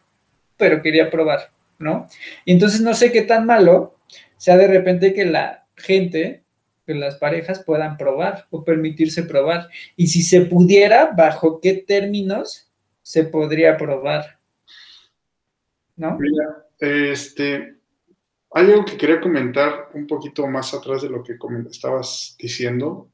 [0.58, 1.50] pero quería probar,
[1.80, 2.10] ¿no?
[2.46, 3.96] Y entonces no sé qué tan malo
[4.38, 6.41] sea de repente que la gente,
[6.86, 9.70] que las parejas puedan probar o permitirse probar.
[9.96, 12.68] Y si se pudiera, ¿bajo qué términos
[13.02, 14.38] se podría probar?
[15.96, 16.18] ¿No?
[16.18, 17.76] Mira, este,
[18.54, 21.38] hay algo que quería comentar un poquito más atrás de lo que
[21.70, 23.10] estabas diciendo.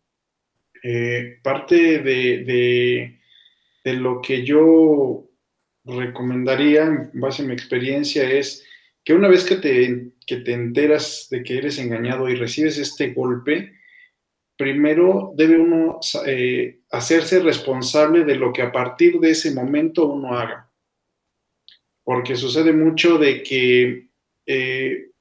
[0.84, 3.18] Eh, parte de,
[3.84, 5.30] de, lo que yo
[5.86, 8.66] recomendaría en base a mi experiencia es
[9.04, 13.14] que una vez que te, que te enteras de que eres engañado y recibes este
[13.14, 13.78] golpe,
[14.58, 20.38] primero debe uno eh, hacerse responsable de lo que a partir de ese momento uno
[20.38, 20.70] haga.
[22.04, 24.10] Porque sucede mucho de que
[24.46, 25.12] eh,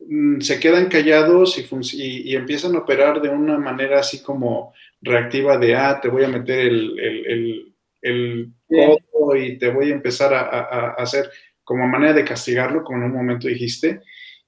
[0.00, 1.58] mm, se quedan callados
[1.94, 6.28] y, empiezan a operar de una manera así como reactiva de, ah, te voy a
[6.28, 11.30] meter el, el, codo y te voy a empezar a, hacer
[11.64, 14.02] como manera de castigarlo, como en un momento dijiste,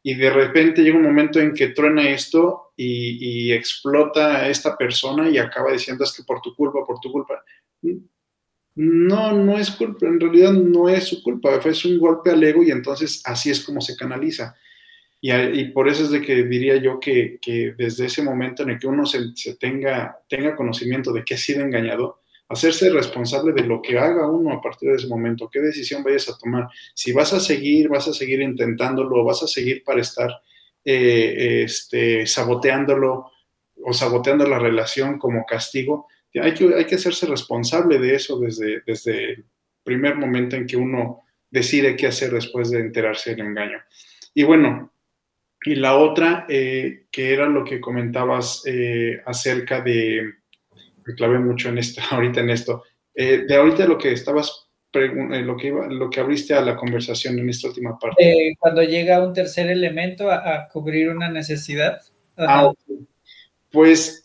[0.06, 4.76] y de repente llega un momento en que truena esto y, y explota a esta
[4.76, 7.42] persona y acaba diciendo es que por tu culpa, por tu culpa.
[8.76, 12.62] No, no es culpa, en realidad no es su culpa, fue un golpe al ego
[12.62, 14.54] y entonces así es como se canaliza.
[15.22, 17.38] Y, por eso es de que diría yo que,
[17.78, 21.62] desde ese momento en el que uno se, tenga, tenga conocimiento de que ha sido
[21.62, 26.02] engañado, hacerse responsable de lo que haga uno a partir de ese momento, qué decisión
[26.02, 26.68] vayas a tomar.
[26.94, 30.30] Si vas a seguir, vas a seguir intentándolo, vas a seguir para estar
[30.84, 33.30] eh, este, saboteándolo
[33.82, 38.82] o saboteando la relación como castigo, hay que, hay que hacerse responsable de eso desde,
[38.86, 39.44] desde el
[39.82, 43.78] primer momento en que uno decide qué hacer después de enterarse del engaño.
[44.34, 44.92] Y bueno,
[45.64, 50.34] y la otra, eh, que era lo que comentabas eh, acerca de,
[51.06, 52.82] me clavé mucho en esto, ahorita en esto,
[53.14, 57.38] eh, de ahorita lo que estabas, lo que, iba, lo que abriste a la conversación
[57.38, 58.54] en esta última parte.
[58.58, 62.00] cuando llega un tercer elemento a, cubrir una necesidad.
[62.36, 62.70] Ah,
[63.70, 64.22] pues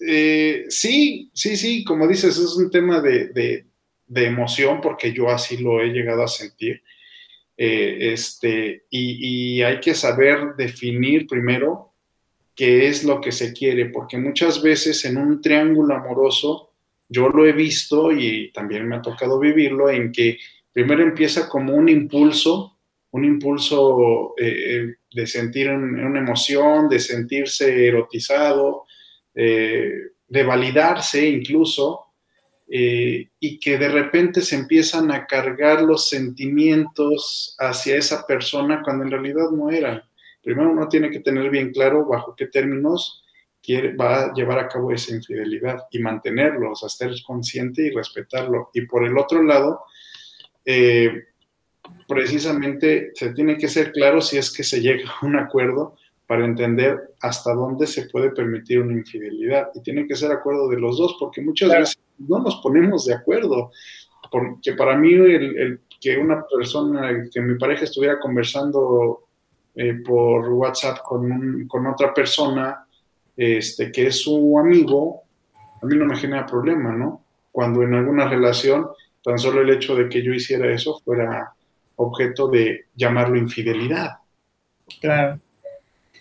[0.69, 3.65] sí, sí, sí, como dices, es un tema de, de,
[4.05, 6.83] de emoción porque yo así lo he llegado a sentir.
[7.61, 11.93] Eh, este, y, hay que saber definir primero
[12.55, 16.68] qué es lo que se quiere, porque muchas veces en un triángulo amoroso,
[17.09, 20.37] yo lo he visto y también me ha tocado vivirlo, en que
[20.71, 22.77] primero empieza como un impulso,
[23.11, 28.85] un impulso eh, de sentir una emoción, de sentirse erotizado,
[29.33, 29.91] eh,
[30.27, 32.05] de validarse incluso,
[32.71, 39.03] eh, y que de repente se empiezan a cargar los sentimientos hacia esa persona cuando
[39.03, 40.03] en realidad no eran.
[40.43, 43.23] Primero uno tiene que tener bien claro bajo qué términos
[43.61, 47.91] quiere, va a llevar a cabo esa infidelidad y mantenerlo, o sea, estar consciente y
[47.91, 48.69] respetarlo.
[48.73, 49.81] Y por el otro lado,
[50.65, 51.25] eh,
[52.07, 55.95] precisamente se tiene que ser claro si es que se llega a un acuerdo
[56.27, 59.69] para entender hasta dónde se puede permitir una infidelidad.
[59.73, 63.15] Y tiene que ser acuerdo de los dos, porque muchas veces no nos ponemos de
[63.15, 63.71] acuerdo.
[64.31, 69.23] Porque para mí el, que una persona, que mi pareja estuviera conversando
[69.73, 72.85] eh, por WhatsApp con, con, otra persona,
[73.39, 75.23] este, que es su amigo,
[75.81, 77.23] a mí no me genera problema, ¿no?
[77.53, 78.89] Cuando en alguna relación,
[79.23, 81.53] tan solo el hecho de que yo hiciera eso fuera
[81.95, 84.17] objeto de llamarlo infidelidad.
[84.99, 85.39] Claro.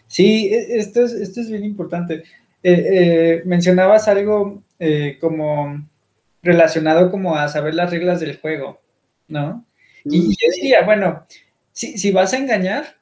[0.06, 2.22] Sí, e, esto es, esto es bien importante.
[2.62, 5.76] Eh, eh, mencionabas algo eh, como
[6.40, 8.78] relacionado como a saber las reglas del juego,
[9.26, 9.64] ¿no?
[10.04, 11.26] Y yo diría, bueno,
[11.72, 12.94] si, si vas a engañar,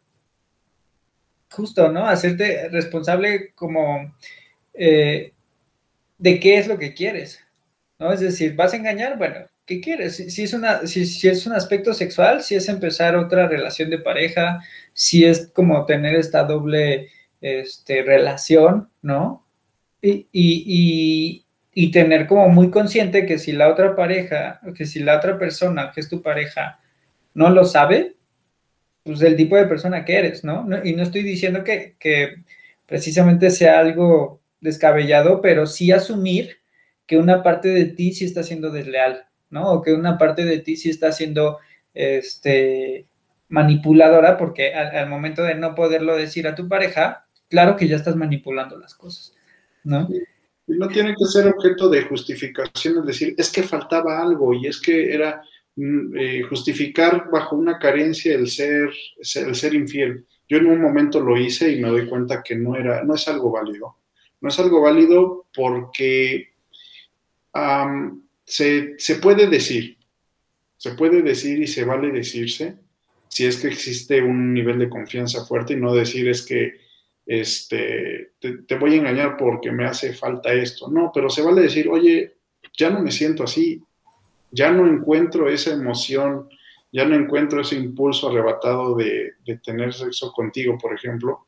[1.57, 2.07] justo, ¿no?
[2.07, 4.13] Hacerte responsable como
[6.19, 7.41] de qué es lo que quieres,
[7.99, 8.13] ¿no?
[8.13, 10.17] Es decir, vas a engañar, bueno, ¿qué quieres?
[10.17, 14.61] Si, es, una, si, es un aspecto sexual, si es empezar otra relación de pareja,
[14.95, 19.45] si es como tener esta doble este, relación, ¿no?
[20.01, 25.17] Y, y, y, tener como muy consciente que si la otra pareja, que si la
[25.17, 26.79] otra persona que es tu pareja
[27.35, 28.15] no lo sabe,
[29.07, 30.67] pues el tipo de persona que eres, ¿no?
[30.85, 31.95] y no estoy diciendo que,
[32.87, 36.59] precisamente sea algo descabellado, pero sí asumir
[37.07, 39.71] que una parte de ti sí está siendo desleal, ¿no?
[39.71, 41.59] O que una parte de ti sí está siendo
[41.95, 43.07] este,
[43.49, 48.17] manipuladora, porque al, momento de no poderlo decir a tu pareja, claro que ya estás
[48.17, 49.35] manipulando las cosas,
[49.85, 50.09] ¿no?
[50.69, 54.67] Y no tiene que ser objeto de justificación, es decir, es que faltaba algo y
[54.67, 55.43] es que era
[55.77, 60.27] eh, justificar bajo una carencia el ser, el ser infiel.
[60.49, 63.27] Yo en un momento lo hice y me doy cuenta que no, era, no es
[63.29, 63.97] algo válido.
[64.41, 66.51] No es algo válido porque
[68.45, 69.97] se, se, puede decir,
[70.77, 72.77] Se puede decir y se vale decirse
[73.29, 76.87] si es que existe un nivel de confianza fuerte y no decir es que
[77.27, 80.89] este, te, voy a engañar porque me hace falta esto.
[80.89, 82.37] No, pero se vale decir, oye,
[82.79, 83.83] ya no me siento así,
[84.57, 86.49] ya no encuentro esa emoción,
[86.91, 91.47] ya no encuentro ese impulso arrebatado de, tener sexo contigo, por ejemplo,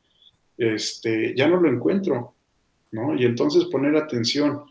[0.57, 2.35] este, ya no lo encuentro,
[2.93, 3.15] ¿no?
[3.17, 4.65] Y entonces poner atención.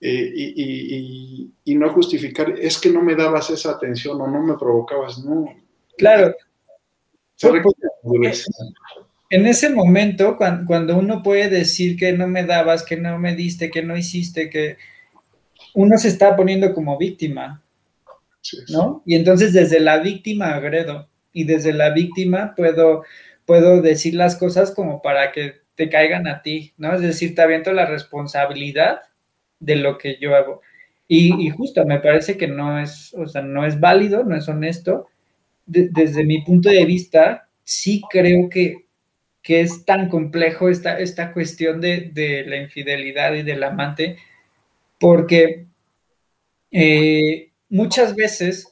[0.00, 4.58] Eh, y, y, no justificar, es que no me dabas esa atención o no me
[4.58, 5.46] provocabas, no.
[5.96, 6.34] Claro.
[9.30, 13.70] En ese momento, cuando, uno puede decir que no me dabas, que no me diste,
[13.70, 14.76] que no hiciste, que
[15.74, 17.62] uno se está poniendo como víctima,
[18.68, 19.02] ¿no?
[19.04, 23.04] Y entonces desde la víctima agredo y desde la víctima puedo,
[23.44, 26.94] puedo decir las cosas como para que te caigan a ti, ¿no?
[26.94, 29.00] Es decir, te aviento la responsabilidad
[29.58, 30.62] de lo que yo hago.
[31.06, 35.08] Y, justo me parece que no es, o sea, no es válido, no es honesto.
[35.66, 38.84] desde mi punto de vista, sí creo que,
[39.42, 44.16] que es tan complejo esta, esta cuestión de, de, la infidelidad y del amante,
[44.98, 45.66] porque
[46.70, 48.68] eh, muchas veces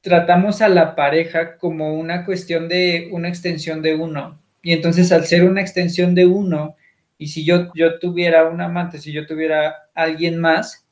[0.00, 4.38] tratamos a la pareja como una cuestión de una extensión de uno.
[4.62, 6.76] Y entonces al ser una extensión de uno,
[7.18, 10.84] y si yo, yo tuviera un amante, si yo tuviera alguien más,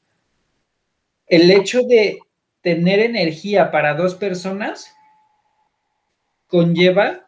[1.26, 2.18] el hecho de
[2.60, 4.92] tener energía para dos personas
[6.46, 7.26] conlleva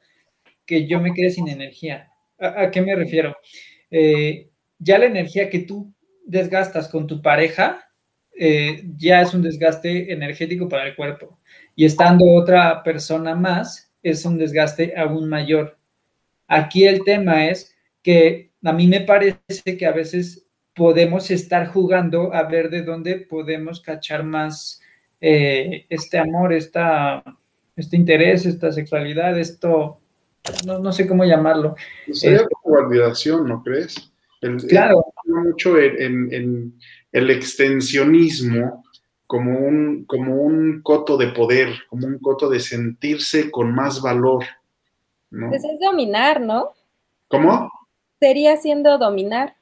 [0.66, 2.08] que yo me quede sin energía.
[2.38, 3.36] ¿A, qué me refiero?
[3.90, 5.92] Eh, ya la energía que tú
[6.28, 7.88] desgastas con tu pareja
[8.40, 11.38] eh, ya es un desgaste energético para el cuerpo.
[11.74, 15.76] Y estando otra persona más, es un desgaste aún mayor.
[16.46, 22.32] Aquí el tema es que a mí me parece que a veces podemos estar jugando
[22.32, 24.80] a ver de dónde podemos cachar más
[25.20, 27.24] eh, este amor, esta,
[27.74, 29.98] este interés, esta sexualidad, esto,
[30.64, 31.74] no, sé cómo llamarlo.
[32.12, 34.12] Sería como validación, ¿no crees?
[34.68, 35.04] claro.
[35.38, 36.74] Mucho en
[37.12, 38.84] el extensionismo
[39.28, 44.44] como un, como un coto de poder, como un coto de sentirse con más valor.
[45.30, 45.50] ¿no?
[45.50, 46.72] Pues es dominar, ¿no?
[47.28, 47.70] ¿Cómo?
[48.18, 49.54] Sería siendo dominar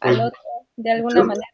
[0.00, 0.40] al pues, otro
[0.76, 1.48] de alguna manera.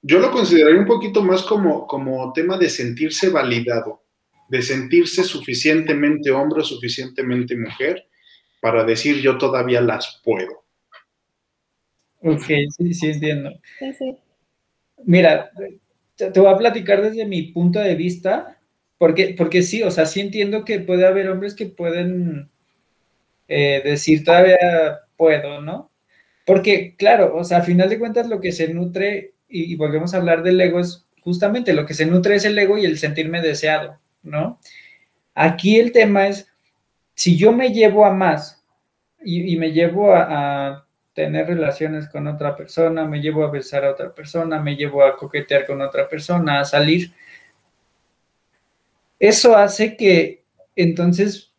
[0.00, 4.02] Yo lo consideraría un poquito más como, como tema de sentirse validado,
[4.48, 8.06] de sentirse suficientemente hombre o suficientemente mujer
[8.62, 10.59] para decir yo todavía las puedo.
[12.22, 12.44] Ok,
[12.76, 13.50] sí, sí, entiendo.
[13.78, 14.16] Sí, sí.
[15.04, 15.50] Mira,
[16.16, 18.58] te, voy a platicar desde mi punto de vista,
[18.98, 22.48] porque, porque sí, o sea, sí entiendo que puede haber hombres que pueden
[23.48, 24.58] eh, decir todavía
[25.16, 25.90] puedo, ¿no?
[26.44, 30.18] Porque, claro, o sea, a final de cuentas lo que se nutre, y, volvemos a
[30.18, 33.40] hablar del ego, es justamente lo que se nutre es el ego y el sentirme
[33.40, 34.58] deseado, ¿no?
[35.34, 36.48] Aquí el tema es,
[37.14, 38.62] si yo me llevo a más
[39.24, 44.12] y, me llevo a tener relaciones con otra persona, me llevo a besar a otra
[44.12, 47.12] persona, me llevo a coquetear con otra persona, a salir.
[49.18, 50.42] Eso hace que
[50.76, 51.50] entonces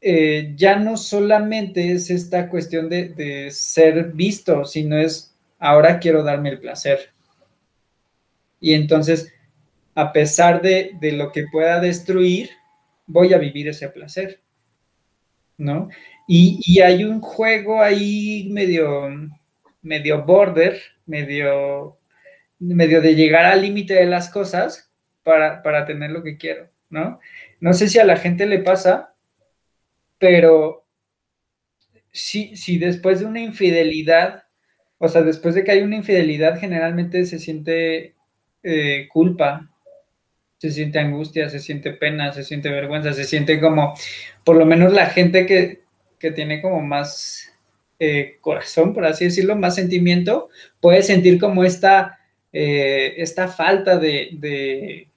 [0.00, 6.50] eh, ya no solamente es esta cuestión de, ser visto, sino es ahora quiero darme
[6.50, 7.10] el placer.
[8.60, 9.32] Y entonces,
[9.94, 12.50] a pesar de, de lo que pueda destruir,
[13.06, 14.40] voy a vivir ese placer.
[15.58, 15.88] ¿No?
[16.26, 19.08] Y, hay un juego ahí medio,
[19.82, 21.96] medio border, medio,
[22.58, 24.90] medio de llegar al límite de las cosas
[25.22, 27.20] para, tener lo que quiero, ¿no?
[27.60, 29.14] No sé si a la gente le pasa,
[30.18, 30.84] pero
[32.12, 34.44] si, si después de una infidelidad,
[34.98, 38.14] o sea, después de que hay una infidelidad, generalmente se siente
[38.62, 39.68] eh, culpa,
[40.58, 43.94] se siente angustia, se siente pena, se siente vergüenza, se siente como,
[44.44, 45.85] por lo menos la gente que,
[46.18, 47.52] que tiene como más
[47.98, 50.50] eh, corazón, por así decirlo, más sentimiento,
[50.80, 52.18] puede sentir como esta,
[52.52, 55.08] eh, esta falta de,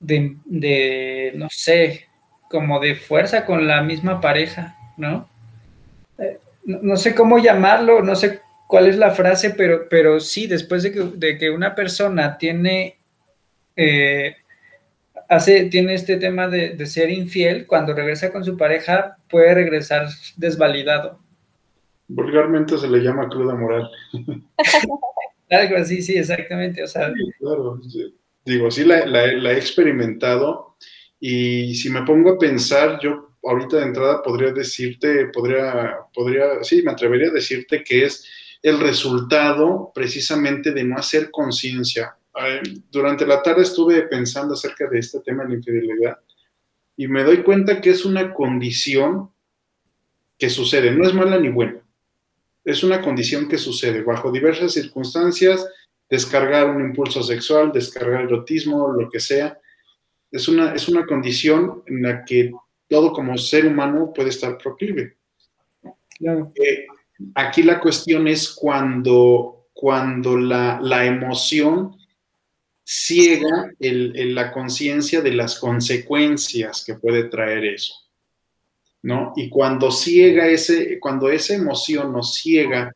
[0.00, 2.06] de, no sé,
[2.48, 5.28] como de fuerza con la misma pareja, ¿no?
[6.18, 10.82] Eh, no, sé cómo llamarlo, no sé cuál es la frase, pero, pero sí, después
[10.82, 12.96] de que, de que una persona tiene
[15.28, 21.18] hace, tiene este tema de, ser infiel, cuando regresa con su pareja puede regresar desvalidado.
[22.08, 23.90] Vulgarmente se le llama cruda moral.
[25.50, 26.82] Algo así, sí, exactamente.
[26.82, 27.80] O sea, claro,
[28.44, 30.76] digo, sí la, he experimentado
[31.20, 36.82] y si me pongo a pensar, yo ahorita de entrada podría decirte, podría, podría, sí,
[36.82, 38.26] me atrevería a decirte que es
[38.62, 42.16] el resultado precisamente de no hacer conciencia
[42.90, 46.18] durante la tarde estuve pensando acerca de este tema de la infidelidad
[46.96, 49.30] y me doy cuenta que es una condición
[50.38, 51.80] que sucede, no es mala ni buena,
[52.64, 55.66] es una condición que sucede bajo diversas circunstancias,
[56.08, 59.58] descargar un impulso sexual, descargar erotismo, lo que sea,
[60.30, 62.52] es una, es una condición en la que
[62.88, 65.16] todo como ser humano puede estar proclive.
[66.20, 66.86] Eh,
[67.34, 71.96] aquí la cuestión es cuando, cuando la, la emoción
[72.84, 77.94] ciega la conciencia de las consecuencias que puede traer eso.
[79.02, 79.32] ¿No?
[79.36, 82.90] Y cuando ciega ese, cuando esa emoción nos ciega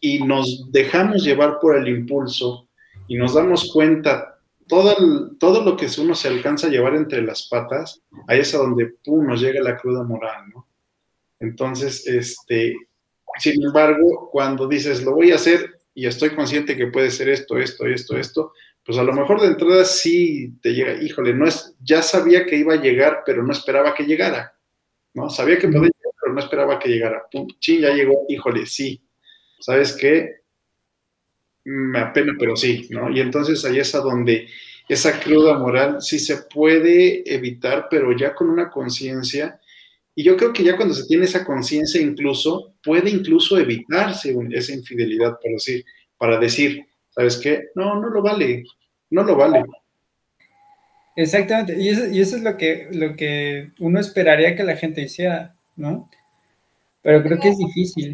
[0.00, 2.68] y nos dejamos llevar por el impulso
[3.08, 7.48] y nos damos cuenta todo, todo lo que uno se alcanza a llevar entre las
[7.48, 10.68] patas, ahí es a donde pum, nos llega la cruda moral, ¿no?
[11.40, 12.76] Entonces, este,
[13.38, 17.58] sin embargo, cuando dices, lo voy a hacer y estoy consciente que puede ser esto,
[17.58, 18.52] esto, esto, esto,
[18.84, 22.56] pues a lo mejor de entrada sí te llega, híjole, no es, ya sabía que
[22.56, 24.56] iba a llegar, pero no esperaba que llegara,
[25.14, 25.28] ¿no?
[25.28, 27.22] Sabía que podía llegar, pero no esperaba que llegara.
[27.30, 29.02] Pum, sí, ya llegó, híjole, sí.
[29.60, 30.40] ¿Sabes qué?
[31.64, 33.10] Me apena, pero sí, ¿no?
[33.10, 34.48] Y entonces ahí es a donde
[34.88, 39.60] esa cruda moral sí se puede evitar, pero ya con una conciencia.
[40.16, 44.72] Y yo creo que ya cuando se tiene esa conciencia incluso, puede incluso evitarse esa
[44.72, 45.84] infidelidad, por decir,
[46.18, 46.86] para decir,
[47.20, 47.68] ¿sabes qué?
[47.74, 48.64] No, no lo vale,
[49.10, 49.62] no lo vale.
[51.14, 55.02] Exactamente, y eso, y eso es lo que, lo que uno esperaría que la gente
[55.02, 56.08] hiciera, ¿no?
[57.02, 58.12] Pero creo que es difícil.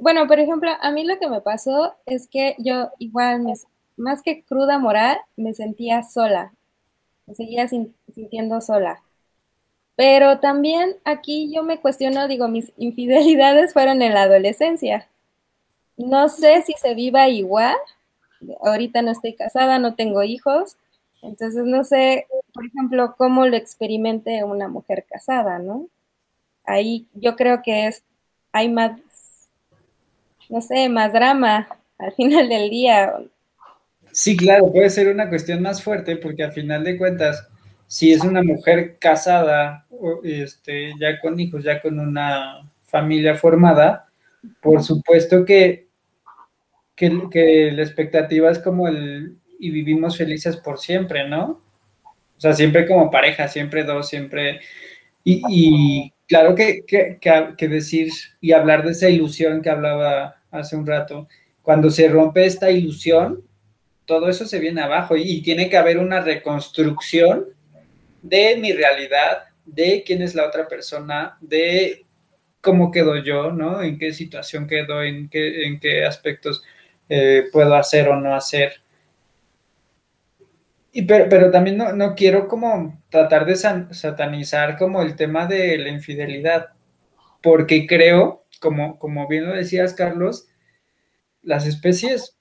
[0.00, 3.44] Bueno, por ejemplo, a mí lo que me pasó es que yo igual,
[3.96, 6.52] más que cruda moral, me sentía sola,
[7.26, 9.02] me seguía sintiendo sola.
[9.94, 15.08] Pero también aquí yo me cuestiono, digo, mis infidelidades fueron en la adolescencia.
[15.96, 17.76] No sé si se viva igual
[18.62, 20.76] ahorita no estoy casada, no tengo hijos,
[21.22, 25.88] entonces no sé, por ejemplo, cómo lo experimente una mujer casada, ¿no?
[26.64, 28.02] Ahí yo creo que es,
[28.52, 28.98] hay más,
[30.48, 31.68] no sé, más drama
[31.98, 33.14] al final del día.
[34.12, 37.46] Sí, claro, puede ser una cuestión más fuerte porque al final de cuentas,
[37.86, 39.84] si es una mujer casada,
[40.22, 44.06] este, ya con hijos, ya con una familia formada,
[44.60, 45.85] por supuesto que
[46.96, 51.62] que, la expectativa es como el y vivimos felices por siempre, ¿no?
[52.36, 54.60] O sea, siempre como pareja, siempre dos, siempre...
[55.24, 61.26] Y, claro que, que, decir y hablar de esa ilusión que hablaba hace un rato,
[61.62, 63.42] cuando se rompe esta ilusión,
[64.04, 67.46] todo eso se viene abajo y, tiene que haber una reconstrucción
[68.22, 72.04] de mi realidad, de quién es la otra persona, de
[72.60, 73.82] cómo quedo yo, ¿no?
[73.82, 76.62] En qué situación quedo, en qué, en qué aspectos
[77.08, 78.72] eh, puedo hacer o no hacer.
[80.92, 85.90] Y pero, pero también no, quiero como tratar de satanizar como el tema de la
[85.90, 86.68] infidelidad,
[87.42, 90.48] porque creo, como, como bien lo decías, Carlos,
[91.42, 92.36] las especies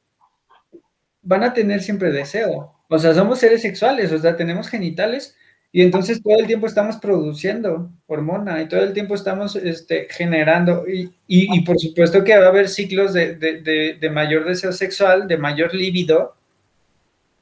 [1.21, 2.73] van a tener siempre deseo.
[2.87, 5.35] O sea, somos seres sexuales, o sea, tenemos genitales
[5.75, 10.85] y entonces todo el tiempo estamos produciendo hormona y todo el tiempo estamos este, generando.
[10.87, 16.33] Y, por supuesto que va a haber ciclos de, mayor deseo sexual, de mayor líbido.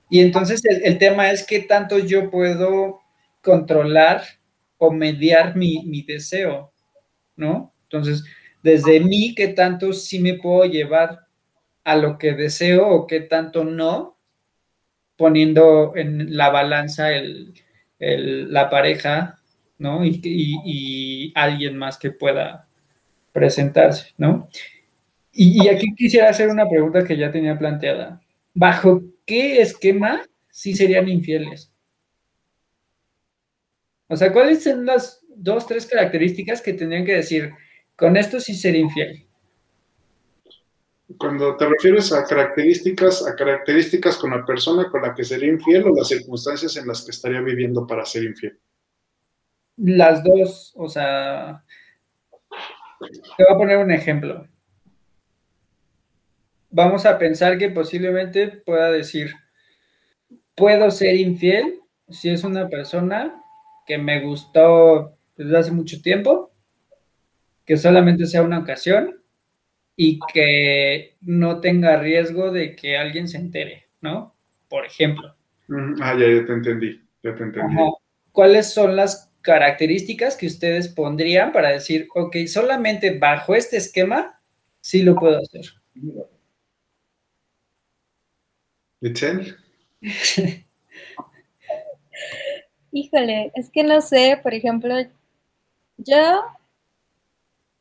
[0.10, 3.02] Y entonces el, tema es qué tanto yo puedo
[3.44, 4.24] controlar
[4.80, 6.72] o mediar mi, mi deseo,
[7.36, 7.72] ¿no?
[7.84, 8.24] Entonces,
[8.64, 11.20] desde mí, qué tanto sí me puedo llevar
[11.84, 14.18] a lo que deseo o qué tanto no,
[15.18, 17.54] poniendo en la balanza el,
[18.00, 19.40] la pareja,
[19.78, 20.04] ¿no?
[20.06, 22.68] Y, alguien más que pueda
[23.32, 24.50] presentarse, ¿no?
[25.32, 28.22] Y, aquí quisiera hacer una pregunta que ya tenía planteada.
[28.54, 30.22] ¿Bajo qué esquema
[30.52, 31.72] sí serían infieles?
[34.08, 37.52] O sea, ¿cuáles son las dos, tres características que tendrían que decir,
[37.96, 39.26] con esto sí sería infiel?
[41.18, 45.84] Cuando te refieres a características, a características con la persona con la que sería infiel
[45.84, 48.58] o las circunstancias en las que estaría viviendo para ser infiel.
[49.76, 51.62] Las dos, o sea,
[53.38, 54.48] te voy a poner un ejemplo.
[56.70, 59.34] Vamos a pensar que posiblemente pueda decir,
[60.56, 61.80] puedo ser infiel
[62.10, 63.34] si es una persona
[63.86, 66.52] que me gustó desde hace mucho tiempo,
[67.66, 69.14] que solamente sea una ocasión
[69.96, 74.34] y que no tenga riesgo de que alguien se entere, ¿no?
[74.70, 75.34] Por ejemplo.
[76.02, 77.76] Ah, ya, te entendí, ya te entendí.
[78.32, 84.40] ¿Cuáles son las características que ustedes pondrían para decir, ok, solamente bajo este esquema
[84.82, 85.66] sí lo puedo hacer?
[89.02, 89.58] ¿Itzel?
[92.92, 94.96] Híjole, es que no sé, por ejemplo,
[95.98, 96.44] yo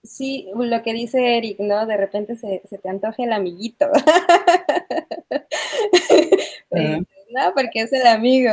[0.02, 1.86] sí, lo que dice Eric, ¿no?
[1.86, 3.86] De repente se, te antoja el amiguito.
[6.70, 8.50] no, porque es el amigo.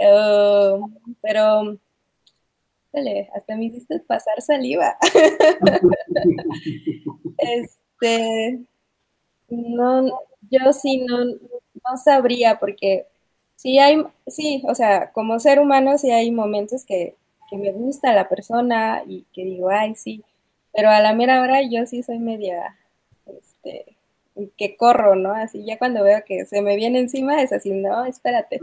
[0.00, 1.78] Oh, pero,
[2.92, 4.96] dale, hasta me hiciste pasar saliva.
[7.38, 8.60] este,
[9.48, 10.06] no,
[10.50, 13.06] yo sí no, no sabría, porque
[13.56, 17.16] sí hay, sí, o sea, como ser humano sí hay momentos que,
[17.50, 20.24] que me gusta la persona y que digo, ay, sí,
[20.72, 22.76] pero a la mera hora yo sí soy media,
[23.26, 23.96] este,
[24.56, 25.32] que corro, ¿no?
[25.32, 28.58] Así ya cuando veo que se me viene encima es así, no, espérate.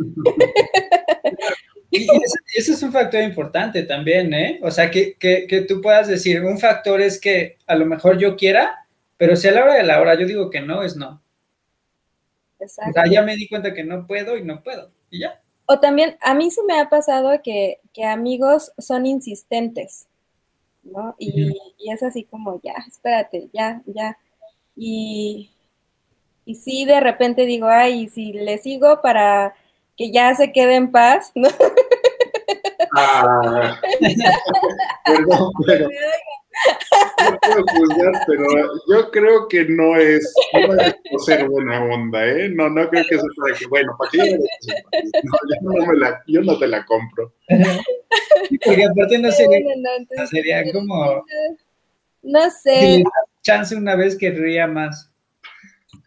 [1.91, 2.03] Y
[2.55, 4.59] eso, es un factor importante también, ¿eh?
[4.61, 8.35] O sea, que, que, tú puedas decir, un factor es que a lo mejor yo
[8.35, 8.85] quiera,
[9.17, 11.19] pero si a la hora de la hora yo digo que no, es no.
[12.59, 12.91] Exacto.
[12.91, 15.39] O sea, ya me di cuenta que no puedo y no puedo, y ya.
[15.65, 20.08] O también, a mí se me ha pasado que, que amigos son insistentes.
[20.83, 21.15] ¿No?
[21.19, 21.55] Y,
[21.91, 24.17] es así como, ya, espérate, ya, ya.
[24.75, 25.51] Y,
[26.45, 29.53] y sí, de repente digo, ay, si le sigo para
[29.97, 31.49] que ya se quede en paz, ¿no?
[32.95, 33.79] Ah,
[35.05, 35.89] perdón, pero
[37.23, 38.45] no puedo juzgar, pero
[38.87, 42.49] yo creo que no es, no es por ser buena onda, ¿eh?
[42.49, 44.37] No, no creo que sea para que, bueno, para que yo,
[45.23, 47.33] no, yo, no me la, yo no te la compro.
[48.65, 49.59] Porque aparte no sería,
[50.17, 51.25] no, sería como...
[52.21, 53.03] No sé.
[53.41, 55.09] Chance una vez que ría más.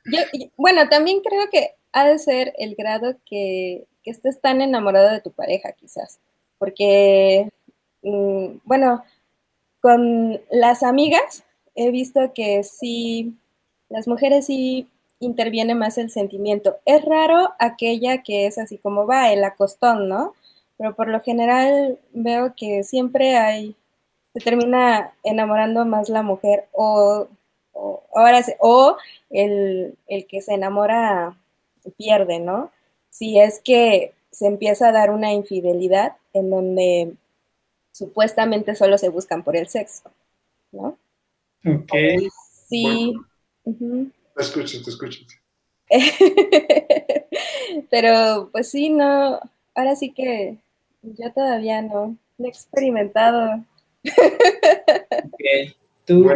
[0.05, 0.19] Yo,
[0.57, 5.21] bueno, también creo que ha de ser el grado que, que estés tan enamorado de
[5.21, 6.21] tu pareja, quizás.
[6.59, 7.49] Porque,
[8.03, 9.05] mm, bueno,
[9.83, 13.35] con las amigas he visto que sí,
[13.89, 16.79] las mujeres sí interviene más el sentimiento.
[16.85, 20.35] Es raro aquella que es así como va, el acostón, ¿no?
[20.79, 23.77] Pero por lo general veo que siempre hay,
[24.33, 27.27] se termina enamorando más la mujer o,
[28.15, 28.97] ahora o
[29.31, 31.37] el, el que se enamora
[31.97, 32.71] pierde, ¿no?
[33.11, 37.15] Si es que se empieza a dar una infidelidad en donde
[37.93, 40.11] supuestamente solo se buscan por el sexo,
[40.73, 40.99] ¿no?
[41.65, 41.93] Ok.
[42.69, 43.15] sí.
[43.65, 45.21] Te escucho, te escucho.
[47.91, 49.39] Pero pues sí, no,
[49.75, 50.57] ahora sí que
[51.03, 53.65] yo todavía no, he experimentado.
[54.05, 55.75] Ok.
[56.07, 56.29] ¿Tú,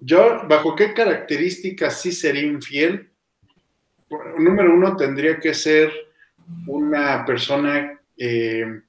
[0.00, 3.10] Yo, ¿bajo qué características sí sería infiel?
[4.38, 5.92] Número uno, tendría que ser
[6.66, 8.82] una persona eh,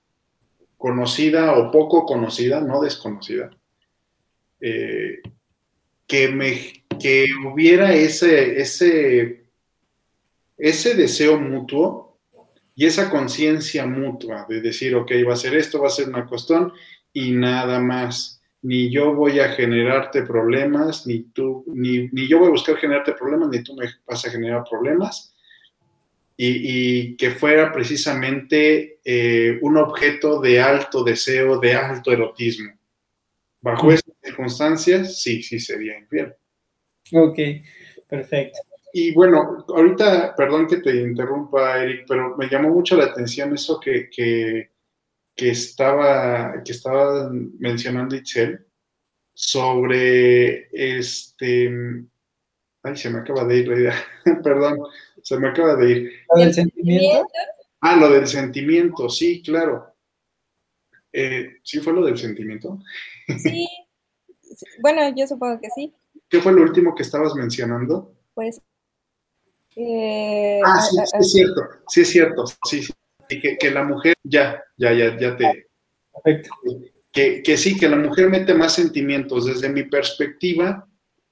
[0.80, 3.52] conocida o poco conocida, no desconocida,
[4.62, 5.22] eh,
[6.08, 9.44] que, me, que hubiera ese, ese,
[10.58, 12.18] ese deseo mutuo
[12.76, 16.26] y esa conciencia mutua de decir, ok, va a ser esto, va a ser una
[16.26, 16.72] cuestión
[17.14, 18.38] y nada más.
[18.62, 23.14] Ni yo voy a generarte problemas, ni tú, ni, ni yo voy a buscar generarte
[23.14, 25.29] problemas, ni tú me vas a generar problemas
[26.42, 32.72] y, que fuera precisamente eh, un objeto de alto deseo, de alto erotismo.
[33.62, 36.34] Bajo esas circunstancias, sí, sí sería infiel.
[37.12, 37.38] Ok,
[38.08, 38.58] perfecto.
[38.94, 43.78] Y bueno, ahorita, perdón que te interrumpa, Eric, pero me llamó mucho la atención eso
[43.78, 44.72] que, que,
[45.36, 47.30] que estaba, que estaba
[47.60, 48.66] mencionando Itzel
[49.34, 51.70] sobre este.
[52.84, 53.96] Ay, se me acaba de ir la idea,
[54.44, 54.80] perdón
[55.24, 56.12] se me acaba de ir.
[56.34, 57.28] ¿Lo del sentimiento?
[57.82, 59.94] Ah, lo del sentimiento, sí, claro.
[61.12, 62.80] Eh, ¿Sí fue lo del sentimiento?
[63.38, 63.68] Sí.
[64.82, 65.94] Bueno, yo supongo que sí.
[66.28, 68.14] ¿Qué fue lo último que estabas mencionando?
[68.34, 68.62] Pues.
[69.76, 72.94] Eh, ah, sí, sí, es cierto, sí, es cierto, sí, sí.
[73.28, 75.70] Que, que, la mujer, ya, ya, ya, ya te.
[76.12, 76.50] Perfecto.
[77.14, 79.46] Que, que sí, que la mujer mete más sentimientos.
[79.46, 80.89] Desde mi perspectiva,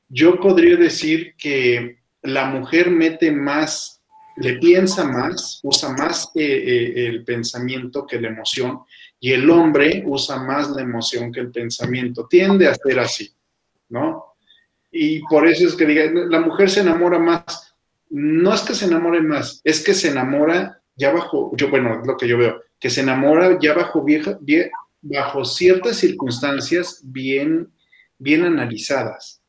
[0.10, 4.02] yo podría decir que la mujer mete más,
[4.38, 8.82] le piensa más, usa más eh, eh, el pensamiento que la emoción,
[9.20, 12.28] y el hombre usa más la emoción que el pensamiento.
[12.28, 13.34] Tiende a ser así,
[13.90, 14.36] ¿no?
[14.92, 17.76] Y por eso es que diga, la mujer se enamora más.
[18.10, 22.18] No es que se enamore más, es que se enamora ya bajo, yo, bueno, lo
[22.18, 24.40] que yo veo, que se enamora ya bajo vieja,
[25.02, 27.70] bajo ciertas circunstancias bien,
[28.18, 29.42] bien analizadas,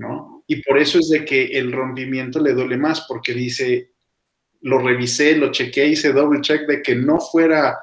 [0.00, 0.40] ¿no?
[0.50, 3.92] y por eso es de que el rompimiento le duele más, porque dice,
[4.62, 7.78] lo revisé, lo chequé, hice doble check de que no fuera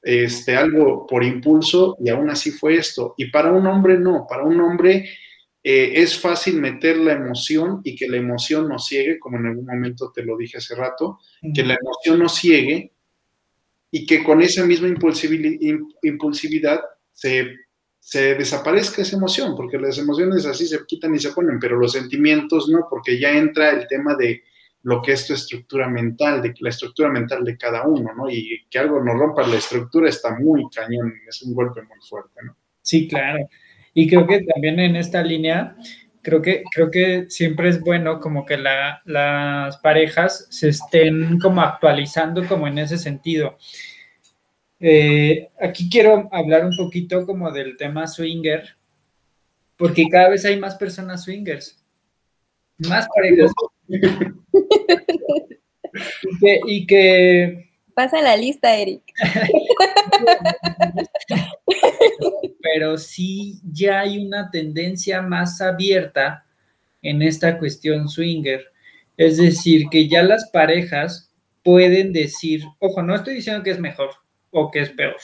[0.00, 3.12] este, algo por impulso y aún así fue esto.
[3.18, 5.10] Y para un hombre no, para un hombre
[5.62, 9.66] eh, es fácil meter la emoción y que la emoción nos ciegue, como en algún
[9.66, 11.18] momento te lo dije hace rato,
[11.54, 12.94] que la emoción nos ciegue
[13.90, 16.80] y que con esa misma impulsividad
[17.12, 17.56] se,
[18.00, 21.92] se, desaparezca esa emoción, porque las emociones así se quitan y se ponen, pero los
[21.92, 24.42] sentimientos no, porque ya entra el tema de
[24.82, 28.30] lo que es tu estructura mental, de la estructura mental de cada uno, ¿no?
[28.30, 32.40] Y que algo nos rompa la estructura está muy cañón, es un golpe muy fuerte,
[32.42, 32.56] ¿no?
[32.80, 33.38] Sí, claro.
[33.92, 35.76] Y creo que también en esta línea,
[36.22, 42.46] creo que, creo que siempre es bueno como que las parejas se estén como actualizando
[42.46, 43.58] como en ese sentido.
[44.82, 48.66] Eh, aquí quiero hablar un poquito como del tema swinger,
[49.76, 51.78] porque cada vez hay más personas swingers,
[52.78, 53.52] más parejas
[56.66, 59.02] y, que, Pasa la lista, Eric.
[62.62, 66.46] Pero sí ya hay una tendencia más abierta
[67.02, 68.64] en esta cuestión swinger.
[69.18, 71.30] Es decir, que ya las parejas
[71.62, 74.10] pueden decir, ojo, no estoy diciendo que es mejor
[74.50, 75.16] o que es peor,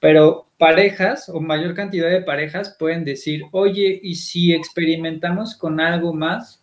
[0.00, 6.12] pero parejas o mayor cantidad de parejas pueden decir, oye, ¿y si experimentamos con algo
[6.12, 6.62] más?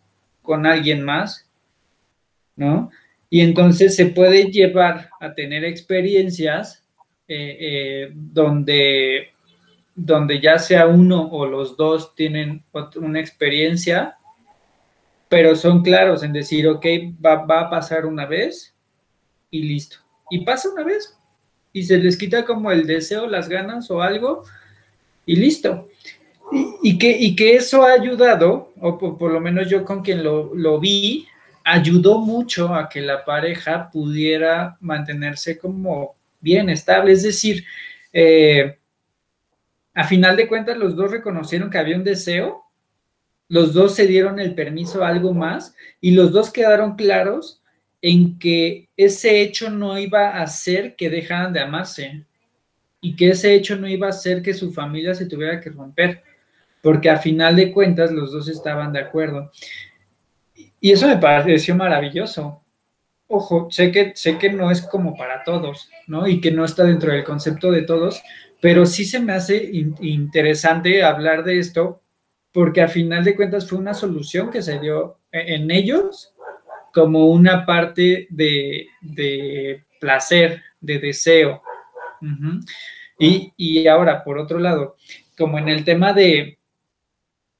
[0.50, 1.48] con alguien más,
[2.56, 2.90] ¿no?
[3.30, 6.84] Y entonces se puede llevar a tener experiencias
[7.28, 9.30] eh, eh, donde,
[9.94, 12.64] donde ya sea uno o los dos tienen
[12.96, 14.16] una experiencia,
[15.28, 16.86] pero son claros en decir, ok,
[17.24, 18.74] va, va a pasar una vez
[19.52, 19.98] y listo.
[20.32, 21.16] Y pasa una vez
[21.72, 24.46] y se les quita como el deseo, las ganas o algo
[25.26, 25.88] y listo.
[26.82, 30.80] Y, que, y que eso ha ayudado, o por, lo menos yo con quien lo,
[30.80, 31.28] vi,
[31.64, 37.12] ayudó mucho a que la pareja pudiera mantenerse como bien estable.
[37.12, 37.64] Es decir,
[38.12, 38.78] eh,
[39.94, 42.64] a final de cuentas los dos reconocieron que había un deseo,
[43.48, 47.59] los dos se dieron el permiso a algo más y los dos quedaron claros
[48.02, 52.24] en que ese hecho no iba a hacer que dejaran de amarse
[53.02, 56.22] y que ese hecho no iba a hacer que su familia se tuviera que romper
[56.82, 59.52] porque a final de cuentas los dos estaban de acuerdo.
[60.80, 62.62] Y eso me pareció maravilloso.
[63.28, 66.28] Ojo, sé que, sé que no es como para todos, ¿no?
[66.28, 68.22] Y que no está dentro del concepto de todos,
[68.62, 69.70] pero sí se me hace
[70.02, 72.02] interesante hablar de esto
[72.52, 76.34] porque a final de cuentas fue una solución que se dio e-, en ellos
[76.94, 78.88] como una parte de,
[80.00, 81.62] placer, de deseo.
[83.20, 84.96] y, y, ahora, por otro lado,
[85.38, 86.58] como en el tema de,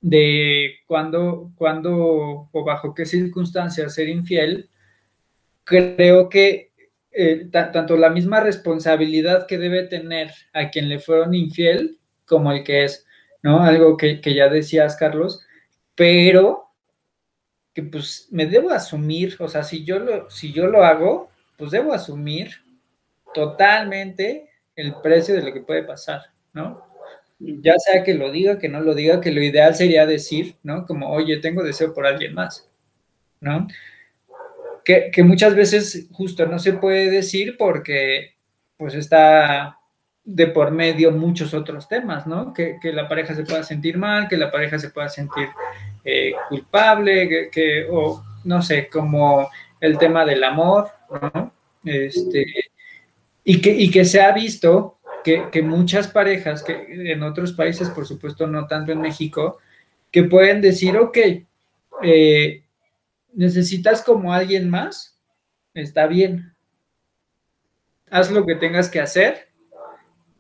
[0.02, 4.70] de cuándo, o bajo qué circunstancias ser infiel,
[5.64, 6.70] creo que
[7.12, 12.64] eh, tanto la misma responsabilidad que debe tener a quien le fueron infiel como el
[12.64, 13.06] que es,
[13.42, 13.64] ¿no?
[13.64, 15.42] Algo que, ya decías, Carlos,
[15.96, 16.69] pero
[17.80, 21.72] que pues me debo asumir, o sea, si yo lo, si yo lo hago, pues
[21.72, 22.52] debo asumir
[23.34, 26.24] totalmente el precio de lo que puede pasar,
[26.54, 26.88] ¿no?
[27.40, 30.86] ya sea que lo diga, que no lo diga, que lo ideal sería decir, ¿no?
[30.86, 32.68] Como, oye, tengo deseo por alguien más,
[33.40, 33.66] ¿no?
[34.84, 38.34] Que, muchas veces justo no se puede decir porque
[38.76, 39.78] pues está
[40.26, 42.54] de por medio muchos otros temas, ¿no?
[42.54, 45.48] Que, la pareja se pueda sentir mal, que la pareja se pueda sentir
[46.04, 50.90] eh, culpable, que, o no sé, como el tema del amor.
[51.84, 52.46] Este,
[53.44, 58.06] y que, y que se ha visto que, muchas parejas, que en otros países, por
[58.06, 59.60] supuesto, no tanto en México,
[60.12, 61.18] que pueden decir, ok,
[62.04, 62.64] eh,
[63.34, 65.18] necesitas como alguien más,
[65.74, 66.54] está bien.
[68.10, 69.48] Haz lo que tengas que hacer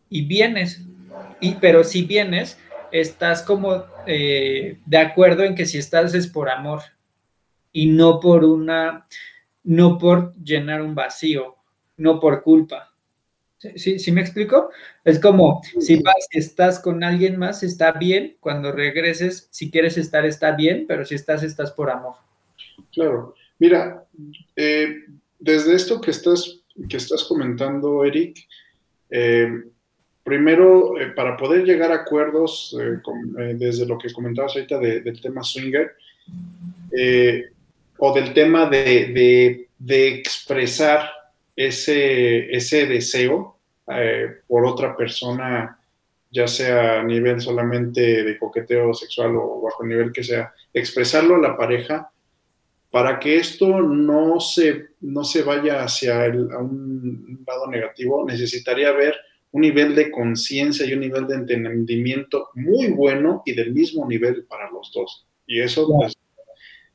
[0.10, 0.82] y vienes.
[1.40, 2.58] Y, pero si vienes,
[2.92, 6.82] estás como eh, de acuerdo en que si estás es por amor
[7.72, 9.06] y no por una,
[9.64, 11.56] no por llenar un vacío,
[11.98, 12.90] no por culpa.
[13.76, 14.70] ¿Sí, sí me explico?
[15.04, 20.26] Es como, si vas estás con alguien más, está bien, cuando regreses, si quieres estar,
[20.26, 22.16] está bien, pero si estás, estás por amor.
[22.94, 23.36] Claro.
[23.60, 24.06] Mira,
[24.56, 25.04] eh,
[25.38, 28.48] desde esto que estás, que estás comentando, Eric,
[29.10, 29.50] eh,
[30.30, 32.78] primero, eh, para poder llegar a acuerdos,
[33.56, 35.92] desde lo que comentabas ahorita del tema swinger,
[37.98, 41.10] o del tema de, de expresar
[41.56, 43.58] ese, ese deseo
[43.92, 45.78] eh, por otra persona,
[46.32, 51.36] ya sea a nivel solamente de coqueteo sexual o bajo el nivel que sea, expresarlo
[51.36, 52.12] a la pareja
[52.92, 59.16] para que esto no se, no se vaya hacia un lado negativo, necesitaría ver
[59.52, 64.46] un nivel de conciencia y un nivel de entendimiento muy bueno y del mismo nivel
[64.46, 65.28] para los dos.
[65.48, 66.14] Y eso pues,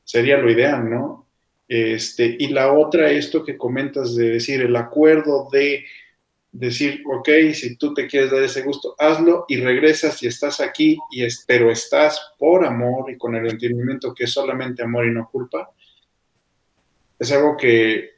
[0.04, 1.26] sería lo ideal, ¿no?
[1.66, 5.84] Este, y la otra, esto que comentas de decir, el acuerdo de
[6.52, 10.96] decir, ok, si tú te quieres dar ese gusto, hazlo y regresas y estás aquí,
[11.10, 15.10] y es, pero estás por amor y con el entendimiento que es solamente amor y
[15.10, 15.72] no culpa,
[17.18, 18.10] es algo que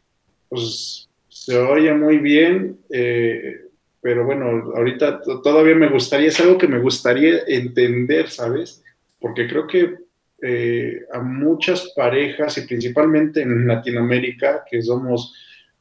[0.51, 3.66] pues, se oye muy bien, eh,
[4.01, 8.83] pero bueno, ahorita todavía me gustaría, es algo que me gustaría entender, ¿sabes?
[9.19, 9.95] Porque creo que
[10.43, 15.35] eh, a muchas parejas y principalmente en Latinoamérica, que somos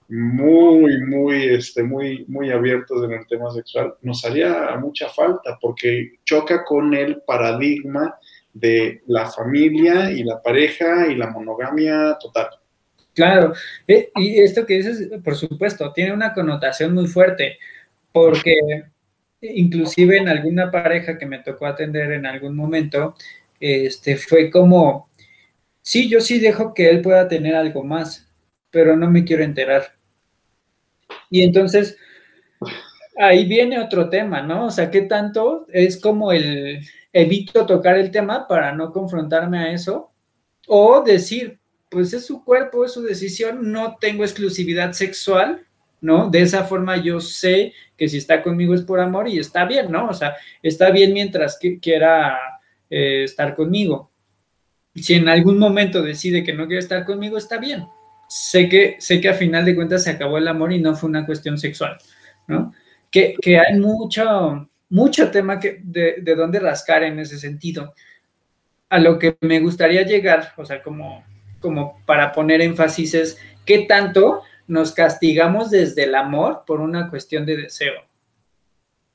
[0.07, 6.19] muy, muy, este, muy, muy abiertos en el tema sexual, nos haría mucha falta porque
[6.23, 8.15] choca con el paradigma
[8.53, 12.47] de la familia y la pareja y la monogamia total.
[13.13, 13.53] Claro,
[13.87, 17.57] eh, y esto que dices, por supuesto, tiene una connotación muy fuerte
[18.15, 18.55] porque
[19.41, 23.17] inclusive en alguna pareja que me tocó atender en algún momento,
[23.59, 25.09] este, fue como,
[25.81, 28.25] sí, yo sí dejo que él pueda tener algo más,
[28.71, 29.91] pero no me quiero enterar.
[31.29, 31.97] Y entonces,
[33.17, 34.67] ahí viene otro tema, ¿no?
[34.67, 39.71] O sea, ¿qué tanto es como el evito tocar el tema para no confrontarme a
[39.73, 40.09] eso?
[40.67, 41.59] O decir,
[41.89, 45.65] pues es su cuerpo, es su decisión, no tengo exclusividad sexual,
[46.01, 46.29] ¿no?
[46.29, 49.91] De esa forma yo sé que si está conmigo es por amor y está bien,
[49.91, 50.07] ¿no?
[50.07, 52.37] O sea, está bien mientras que quiera
[52.89, 54.11] eh, estar conmigo.
[54.95, 57.85] Si en algún momento decide que no quiere estar conmigo, está bien.
[58.29, 61.09] Sé que, sé que a final de cuentas se acabó el amor y no fue
[61.09, 61.97] una cuestión sexual,
[62.47, 62.73] ¿no?
[63.11, 67.93] Que, hay mucho, mucho tema que, de, de dónde rascar en ese sentido.
[68.89, 71.23] A lo que me gustaría llegar, o sea, como,
[71.61, 77.45] como para poner énfasis es qué tanto nos castigamos desde el amor por una cuestión
[77.45, 78.01] de deseo,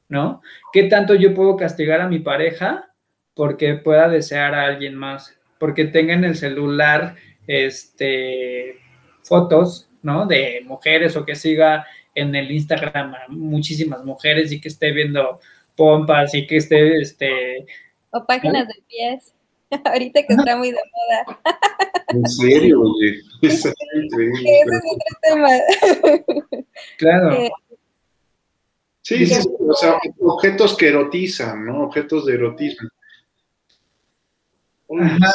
[0.09, 0.42] ¿no?
[0.72, 2.90] ¿Qué tanto yo puedo castigar a mi pareja
[3.34, 5.34] porque pueda desear a alguien más?
[5.59, 8.76] Porque tenga en el celular, este,
[9.22, 10.26] fotos, ¿no?
[10.26, 15.40] De mujeres o que siga en el Instagram a muchísimas mujeres y que esté viendo
[15.76, 17.66] pompas y que esté, este...
[18.11, 19.34] O páginas de pies.
[19.84, 21.40] Ahorita que está muy de moda.
[22.13, 23.21] En serio, oye.
[23.43, 24.41] Eso es increíble.
[24.41, 25.49] Ese es otro tema.
[26.97, 27.33] Claro.
[27.33, 27.51] Eh,
[29.03, 31.85] sí, sí, o sea, objetos que erotizan, ¿no?
[31.85, 32.89] Objetos de erotismo.
[34.99, 35.33] Ajá.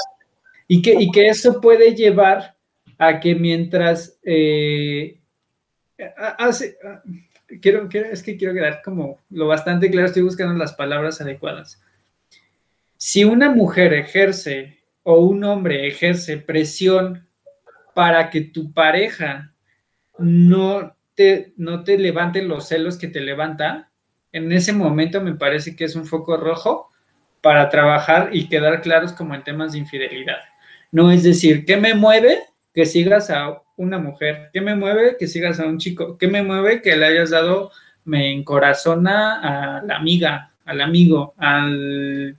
[0.68, 2.56] Y que, y que eso puede llevar
[2.98, 5.18] a que mientras eh,
[6.18, 6.78] hace,
[7.62, 11.80] quiero, quiero, es que quiero quedar como lo bastante claro, estoy buscando las palabras adecuadas
[13.06, 17.28] si una mujer ejerce o un hombre ejerce presión
[17.94, 19.52] para que tu pareja
[20.18, 23.90] no te, no te levante los celos que te levanta,
[24.32, 26.90] en ese momento me parece que es un foco rojo
[27.42, 30.40] para trabajar y quedar claros como en temas de infidelidad.
[30.92, 32.40] No es decir, ¿qué me mueve
[32.74, 34.50] que sigas a una mujer?
[34.52, 36.18] ¿Qué me mueve que sigas a un chico?
[36.18, 37.72] ¿Qué me mueve que le hayas dado,
[38.06, 42.36] me encorazona a la amiga, al amigo, al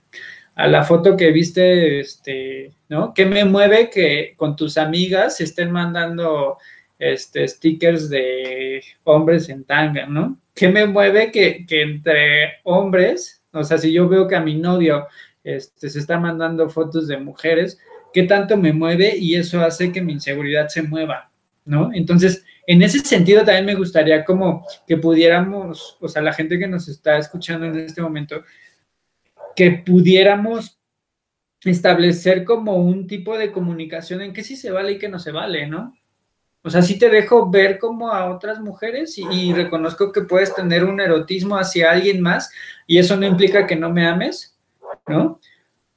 [0.57, 3.13] a la foto que viste, este, ¿no?
[3.13, 6.57] ¿Qué me mueve que con tus amigas se estén mandando
[6.97, 10.35] este, stickers de hombres en tanga, ¿no?
[10.55, 15.05] ¿Qué me mueve que, entre hombres, o sea, si yo veo que a mi novio
[15.43, 17.77] este, se está mandando fotos de mujeres,
[18.11, 19.15] ¿qué tanto me mueve?
[19.15, 21.29] Y eso hace que mi inseguridad se mueva,
[21.65, 21.91] ¿no?
[21.93, 26.67] Entonces, en ese sentido también me gustaría como que pudiéramos, o sea, la gente que
[26.67, 28.43] nos está escuchando en este momento,
[29.57, 30.79] que pudiéramos
[31.63, 35.31] establecer como un tipo de comunicación en que sí se vale y que no se
[35.31, 35.95] vale, ¿no?
[36.61, 40.83] O sea, sí te dejo ver como a otras mujeres y, reconozco que puedes tener
[40.83, 42.51] un erotismo hacia alguien más
[42.85, 44.55] y eso no implica que no me ames,
[45.07, 45.39] ¿no?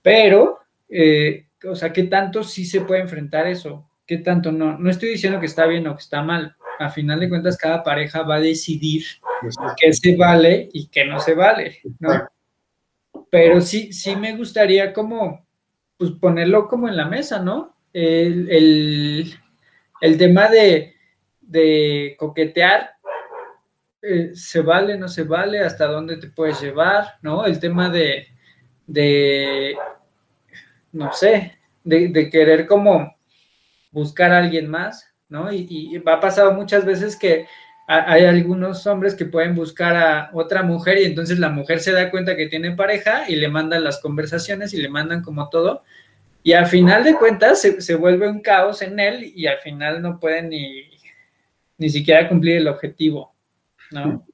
[0.00, 3.86] Pero, eh, o sea, ¿qué tanto sí se puede enfrentar eso?
[4.06, 4.78] ¿Qué tanto no?
[4.78, 6.56] No estoy diciendo que está bien o que está mal.
[6.78, 9.04] A final de cuentas, cada pareja va a decidir
[9.78, 12.26] qué se vale y qué no se vale, ¿no?
[13.30, 15.46] Pero sí, sí me gustaría como,
[15.96, 17.72] pues ponerlo como en la mesa, ¿no?
[17.92, 19.36] El,
[20.18, 22.90] tema de, coquetear,
[24.02, 27.46] eh, se vale, no se vale, hasta dónde te puedes llevar, ¿no?
[27.46, 28.26] El tema de,
[28.86, 29.76] de
[30.92, 33.14] no sé, de, querer como
[33.92, 35.52] buscar a alguien más, ¿no?
[35.52, 37.46] Y, y ha pasado muchas veces que
[37.93, 42.11] hay algunos hombres que pueden buscar a otra mujer y entonces la mujer se da
[42.11, 45.82] cuenta que tiene pareja y le mandan las conversaciones y le mandan como todo.
[46.45, 50.20] Y al final de cuentas se, vuelve un caos en él y al final no
[50.20, 50.84] puede ni,
[51.78, 53.32] ni siquiera cumplir el objetivo,
[53.91, 54.24] ¿no?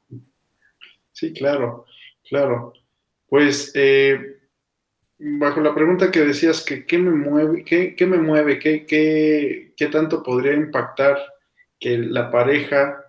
[1.12, 1.86] Sí, claro,
[2.28, 2.74] claro.
[3.26, 4.36] Pues eh,
[5.18, 10.22] bajo la pregunta que decías que qué me mueve, qué, me mueve, ¿Qué, qué, tanto
[10.22, 11.16] podría impactar
[11.80, 13.05] que la pareja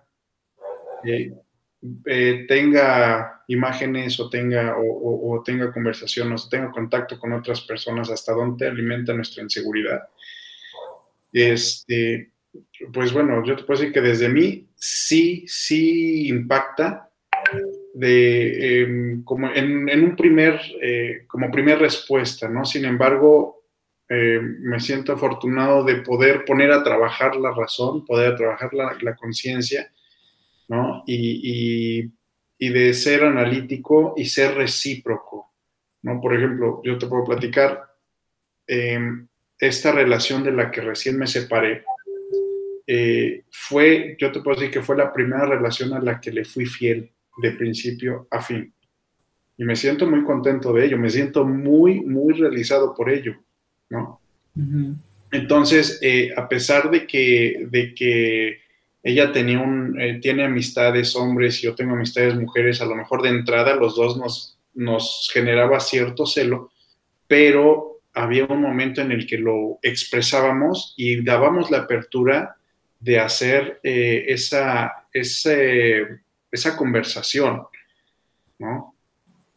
[1.04, 1.32] eh,
[2.06, 8.32] eh, tenga imágenes o tenga, o, tenga conversaciones, o tenga contacto con otras personas, hasta
[8.32, 10.02] dónde alimenta nuestra inseguridad.
[11.32, 12.32] Este,
[12.92, 17.08] pues bueno, yo te puedo decir que desde mí sí, sí impacta
[17.94, 22.64] de, em, como en, un primer, eh, como primer respuesta, ¿no?
[22.64, 23.64] Sin embargo,
[24.08, 29.90] em, me siento afortunado de poder poner a trabajar la razón, poder trabajar la, conciencia,
[30.68, 31.02] ¿no?
[31.06, 32.10] Y,
[32.58, 35.52] de ser analítico y ser recíproco,
[36.02, 36.20] ¿no?
[36.20, 37.84] Por ejemplo, yo te puedo platicar
[38.66, 39.26] em,
[39.58, 41.84] esta relación de la que recién me separé,
[42.86, 46.44] eh, fue, yo te puedo decir que fue la primera relación a la que le
[46.44, 47.10] fui fiel
[47.42, 48.72] de principio a fin.
[49.56, 53.36] Y me siento muy contento de ello, me siento muy, muy realizado por ello,
[53.90, 54.20] ¿no?
[55.30, 58.60] Entonces, eh, a pesar de que, de que
[59.02, 63.22] ella tenía un, eh, tiene amistades hombres y yo tengo amistades mujeres, a lo mejor
[63.22, 66.72] de entrada los dos nos, nos generaba cierto celo,
[67.26, 72.56] pero había un momento en el que lo expresábamos y dábamos la apertura
[72.98, 76.20] de hacer eh, esa, ese,
[76.50, 77.62] esa conversación,
[78.58, 78.94] ¿no?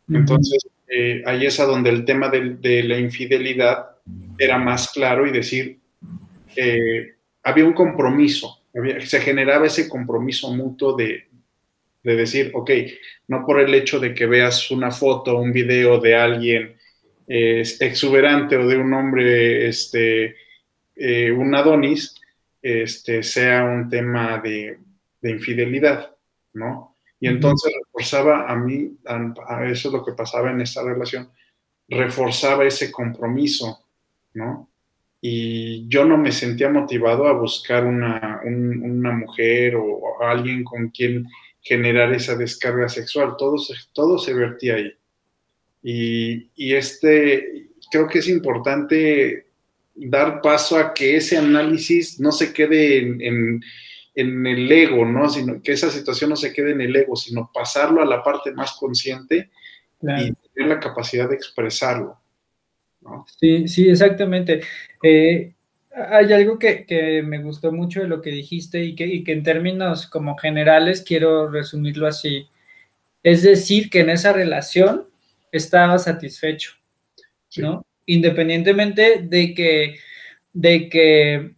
[0.07, 3.91] Entonces, eh, ahí es a donde el tema de, la infidelidad
[4.37, 5.79] era más claro y decir,
[7.43, 8.60] había un compromiso,
[9.05, 11.27] se generaba ese compromiso mutuo de,
[12.03, 12.71] decir, ok,
[13.27, 16.77] no por el hecho de que veas una foto, un video de alguien
[17.27, 20.35] exuberante o de un hombre, este,
[20.95, 22.15] eh, un Adonis,
[22.61, 24.77] este, sea un tema de
[25.23, 26.11] infidelidad.
[26.53, 26.95] ¿no?
[27.19, 31.31] Y entonces reforzaba a mí, a, eso es lo que pasaba en esta relación,
[31.87, 33.85] reforzaba ese compromiso,
[34.33, 34.70] ¿no?
[35.21, 38.41] Y yo no me sentía motivado a buscar una,
[39.13, 41.27] mujer o, alguien con quien
[41.61, 44.93] generar esa descarga sexual, todo se, todo se vertía ahí.
[45.83, 49.47] Y, y este, creo que es importante
[49.93, 53.61] dar paso a que ese análisis no se quede en
[54.15, 55.29] en el ego, ¿no?
[55.29, 58.51] Sino que esa situación no se quede en el ego, sino pasarlo a la parte
[58.51, 59.49] más consciente
[60.01, 62.19] y tener la capacidad de expresarlo.
[63.01, 63.25] ¿No?
[63.39, 64.61] Sí, sí, exactamente.
[65.03, 65.53] Eh,
[65.93, 70.07] hay algo que, me gustó mucho de lo que dijiste y que, que en términos
[70.07, 72.47] como generales quiero resumirlo así.
[73.23, 75.03] Es decir, que en esa relación
[75.51, 76.73] estaba satisfecho,
[77.57, 77.85] ¿no?
[78.05, 79.99] Independientemente de que,
[80.53, 81.51] de que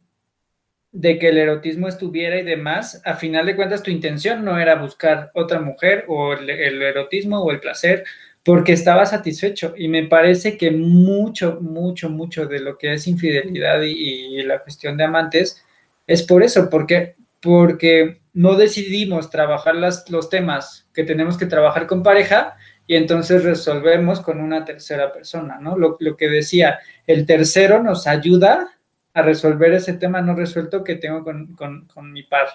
[0.93, 4.75] de que el erotismo estuviera y demás, a final de cuentas tu intención no era
[4.75, 8.05] buscar otra mujer o el, erotismo o el placer,
[8.43, 9.73] porque estaba satisfecho.
[9.77, 14.97] Y me parece que mucho, mucho, mucho de lo que es infidelidad y, la cuestión
[14.97, 15.63] de amantes
[16.05, 21.87] es por eso, porque, porque no decidimos trabajar las, los temas que tenemos que trabajar
[21.87, 25.77] con pareja y entonces resolvemos con una tercera persona, ¿no?
[25.77, 28.69] Lo, que decía, el tercero nos ayuda
[29.13, 32.47] a resolver ese tema no resuelto que tengo con, mi par.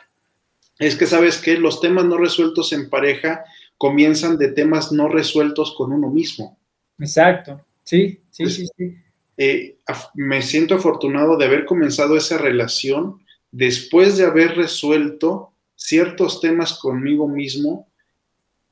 [0.79, 3.45] Es que sabes que los temas no resueltos en pareja
[3.79, 6.59] comienzan de temas no resueltos con uno mismo.
[6.99, 8.97] Exacto, sí, sí, sí, sí.
[9.37, 9.77] Eh,
[10.15, 17.29] me siento afortunado de haber comenzado esa relación después de haber resuelto ciertos temas conmigo
[17.29, 17.89] mismo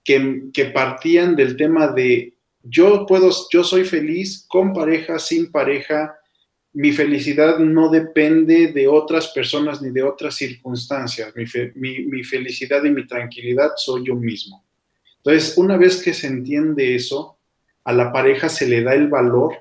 [0.03, 6.17] que, que, partían del tema de yo puedo, yo soy feliz con pareja, sin pareja,
[6.73, 11.33] mi felicidad no depende de otras personas ni de otras circunstancias.
[11.35, 14.66] Mi, felicidad y mi tranquilidad soy yo mismo.
[15.27, 17.37] Entonces, una vez que se entiende eso,
[17.83, 19.57] a la pareja se le da el valor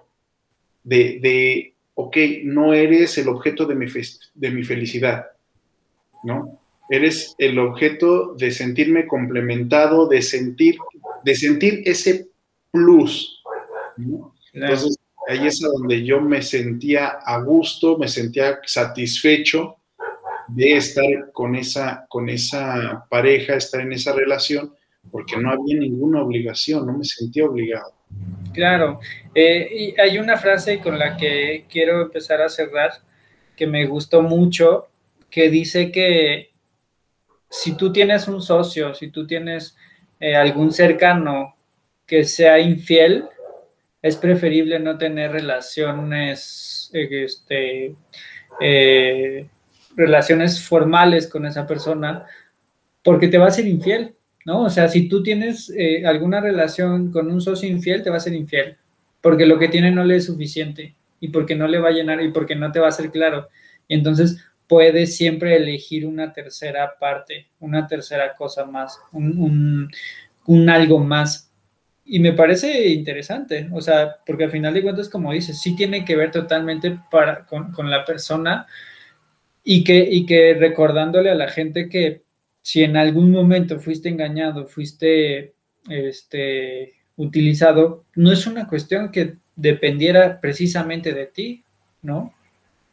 [0.84, 3.88] de, de ok, no eres el objeto de mi,
[4.36, 5.26] de mi felicidad,
[6.24, 6.59] ¿no?
[6.88, 10.78] Eres el objeto de sentirme complementado, de sentir,
[11.24, 12.28] de sentir ese
[12.70, 13.41] plus.
[14.53, 19.78] Entonces, ahí es a donde yo me sentía a gusto, me sentía satisfecho
[20.47, 24.72] de estar con esa, con esa pareja, estar en esa relación,
[25.12, 27.93] porque no había ninguna obligación, no me sentía obligado.
[28.53, 28.99] Claro,
[29.34, 32.91] eh, y hay una frase con la que quiero empezar a cerrar,
[33.56, 34.88] que me gustó mucho,
[35.30, 36.51] que dice que
[37.49, 39.76] si tú tienes un socio, si tú tienes
[40.20, 41.56] eh, algún cercano
[42.06, 43.26] que sea infiel,
[44.01, 47.95] es preferible no tener relaciones, este,
[48.62, 49.49] eh,
[49.95, 52.26] relaciones formales con esa persona
[53.03, 54.14] porque te va a ser infiel.
[54.46, 54.62] ¿No?
[54.62, 58.22] O sea, si tú tienes eh, alguna relación con un socio infiel, te va a
[58.22, 58.78] ser infiel,
[59.20, 62.22] porque lo que tiene no le es suficiente y porque no le va a llenar
[62.22, 63.48] y porque no te va a ser claro.
[63.88, 64.38] Y entonces
[64.68, 69.89] puedes siempre elegir una tercera parte, una tercera cosa más, un,
[70.70, 71.50] algo más.
[72.06, 76.06] Y me parece interesante, o sea, porque al final de cuentas, como dices, sí tiene
[76.06, 78.68] que ver totalmente para, con, con la persona
[79.64, 82.24] y que, y que recordándole a la gente que
[82.66, 85.53] si en algún momento fuiste engañado, fuiste
[85.88, 91.63] este, utilizado, no es una cuestión que dependiera precisamente de ti,
[92.01, 92.34] ¿no?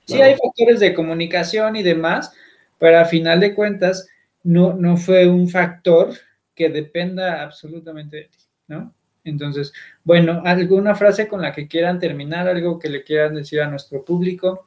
[0.05, 2.35] Sí hay factores de comunicación y demás,
[2.79, 4.07] pero a final de cuentas
[4.45, 6.12] no, no fue un factor
[6.55, 8.93] que dependa absolutamente de ti, ¿no?
[9.25, 9.73] Entonces,
[10.05, 14.05] bueno, ¿alguna frase con la que quieran terminar, algo que le quieran decir a nuestro
[14.05, 14.66] público?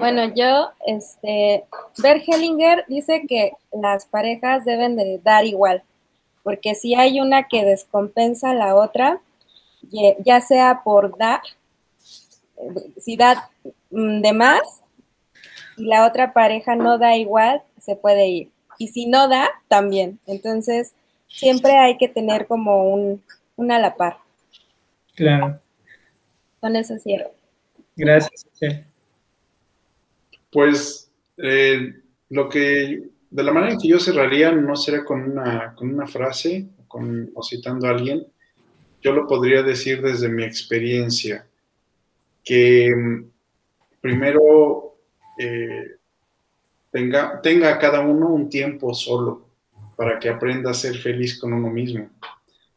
[0.00, 1.66] Bueno, yo, este,
[1.98, 5.82] Bert Hellinger dice que las parejas deben de dar igual,
[6.42, 9.20] porque si hay una que descompensa a la otra,
[10.24, 11.42] ya sea por dar,
[12.98, 13.50] si da
[13.90, 14.82] mm, de más
[15.76, 18.50] y la otra pareja no da igual, se puede ir.
[18.78, 20.18] Y si no da, también.
[20.26, 20.94] Entonces,
[21.28, 23.22] siempre hay que tener como un,
[23.56, 24.16] una a la par.
[25.14, 25.60] Claro.
[26.58, 27.32] Con eso cierro.
[27.96, 28.46] Gracias.
[30.50, 31.94] Pues eh,
[32.30, 36.06] lo que, de la manera en que yo cerraría, no sería con una, con una
[36.06, 38.26] frase con, o citando a alguien,
[39.00, 41.46] yo lo podría decir desde mi experiencia,
[42.44, 43.24] que mm,
[44.00, 44.96] primero
[45.38, 45.96] eh,
[46.90, 49.46] tenga, tenga cada uno un tiempo solo
[49.96, 52.10] para que aprenda a ser feliz con uno mismo,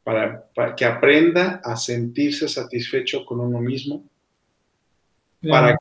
[0.03, 4.03] para, para que aprenda a sentirse satisfecho con uno mismo,
[5.41, 5.77] para,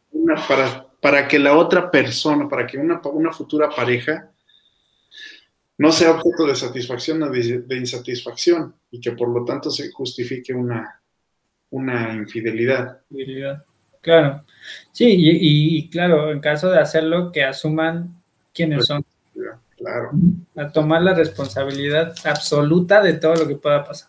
[0.49, 4.30] para para que la otra persona, para que una, una futura pareja
[5.76, 10.55] no sea objeto de satisfacción o de, insatisfacción y que por lo tanto se justifique
[10.55, 11.03] una,
[11.70, 13.00] una infidelidad.
[14.00, 14.44] Claro,
[14.92, 18.14] sí, y, claro, en caso de hacerlo, que asuman
[18.55, 19.05] quiénes son.
[19.76, 20.12] Claro.
[20.55, 24.09] A tomar la responsabilidad absoluta de todo lo que pueda pasar.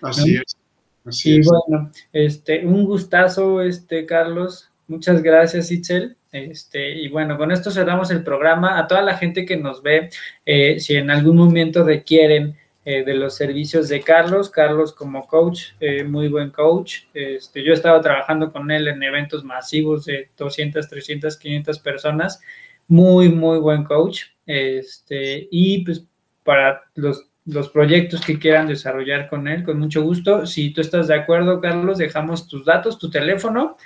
[0.00, 0.56] Así es.
[1.04, 4.68] Así y bueno, este, un gustazo, este, Carlos.
[4.88, 6.16] Muchas gracias, Itzel.
[6.32, 8.78] Este, y bueno, con esto cerramos el programa.
[8.78, 10.10] A toda la gente que nos ve,
[10.46, 15.66] eh, si en algún momento requieren eh, de los servicios de Carlos, Carlos como coach,
[15.78, 17.02] eh, muy buen coach.
[17.14, 22.40] Este, yo he estado trabajando con él en eventos masivos de 200, 300, 500 personas.
[22.88, 24.22] Muy, muy buen coach.
[24.46, 26.02] Este, y pues
[26.44, 30.46] para los, los proyectos que quieran desarrollar con él, con mucho gusto.
[30.46, 33.76] Si tú estás de acuerdo, Carlos, dejamos tus datos, tu teléfono.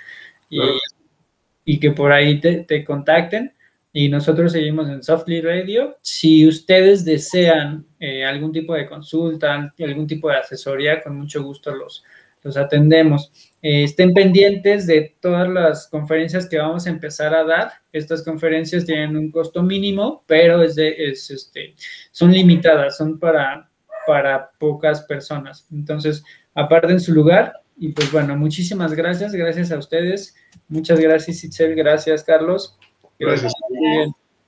[1.67, 3.51] Y que por ahí te, contacten.
[3.91, 5.97] Y nosotros seguimos en Softly Radio.
[6.01, 11.75] Si ustedes desean eh, algún tipo de consulta, algún tipo de asesoría, con mucho gusto
[11.75, 12.05] los,
[12.41, 13.33] los atendemos.
[13.61, 17.73] Eh, estén pendientes de todas las conferencias que vamos a empezar a dar.
[17.91, 21.73] Estas conferencias tienen un costo mínimo, pero es de, es este,
[22.13, 23.67] son limitadas, son para,
[24.07, 25.65] para pocas personas.
[25.69, 30.35] Entonces, aparten su lugar y pues bueno, muchísimas gracias, gracias a ustedes.
[30.67, 32.77] Muchas gracias, Itzel, gracias, Carlos.
[33.19, 33.53] Gracias.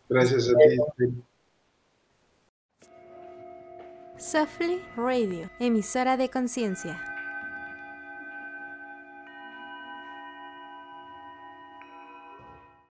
[0.10, 0.54] Gracias a
[0.98, 1.24] ti.
[4.18, 7.09] Softly Radio, emisora de conciencia.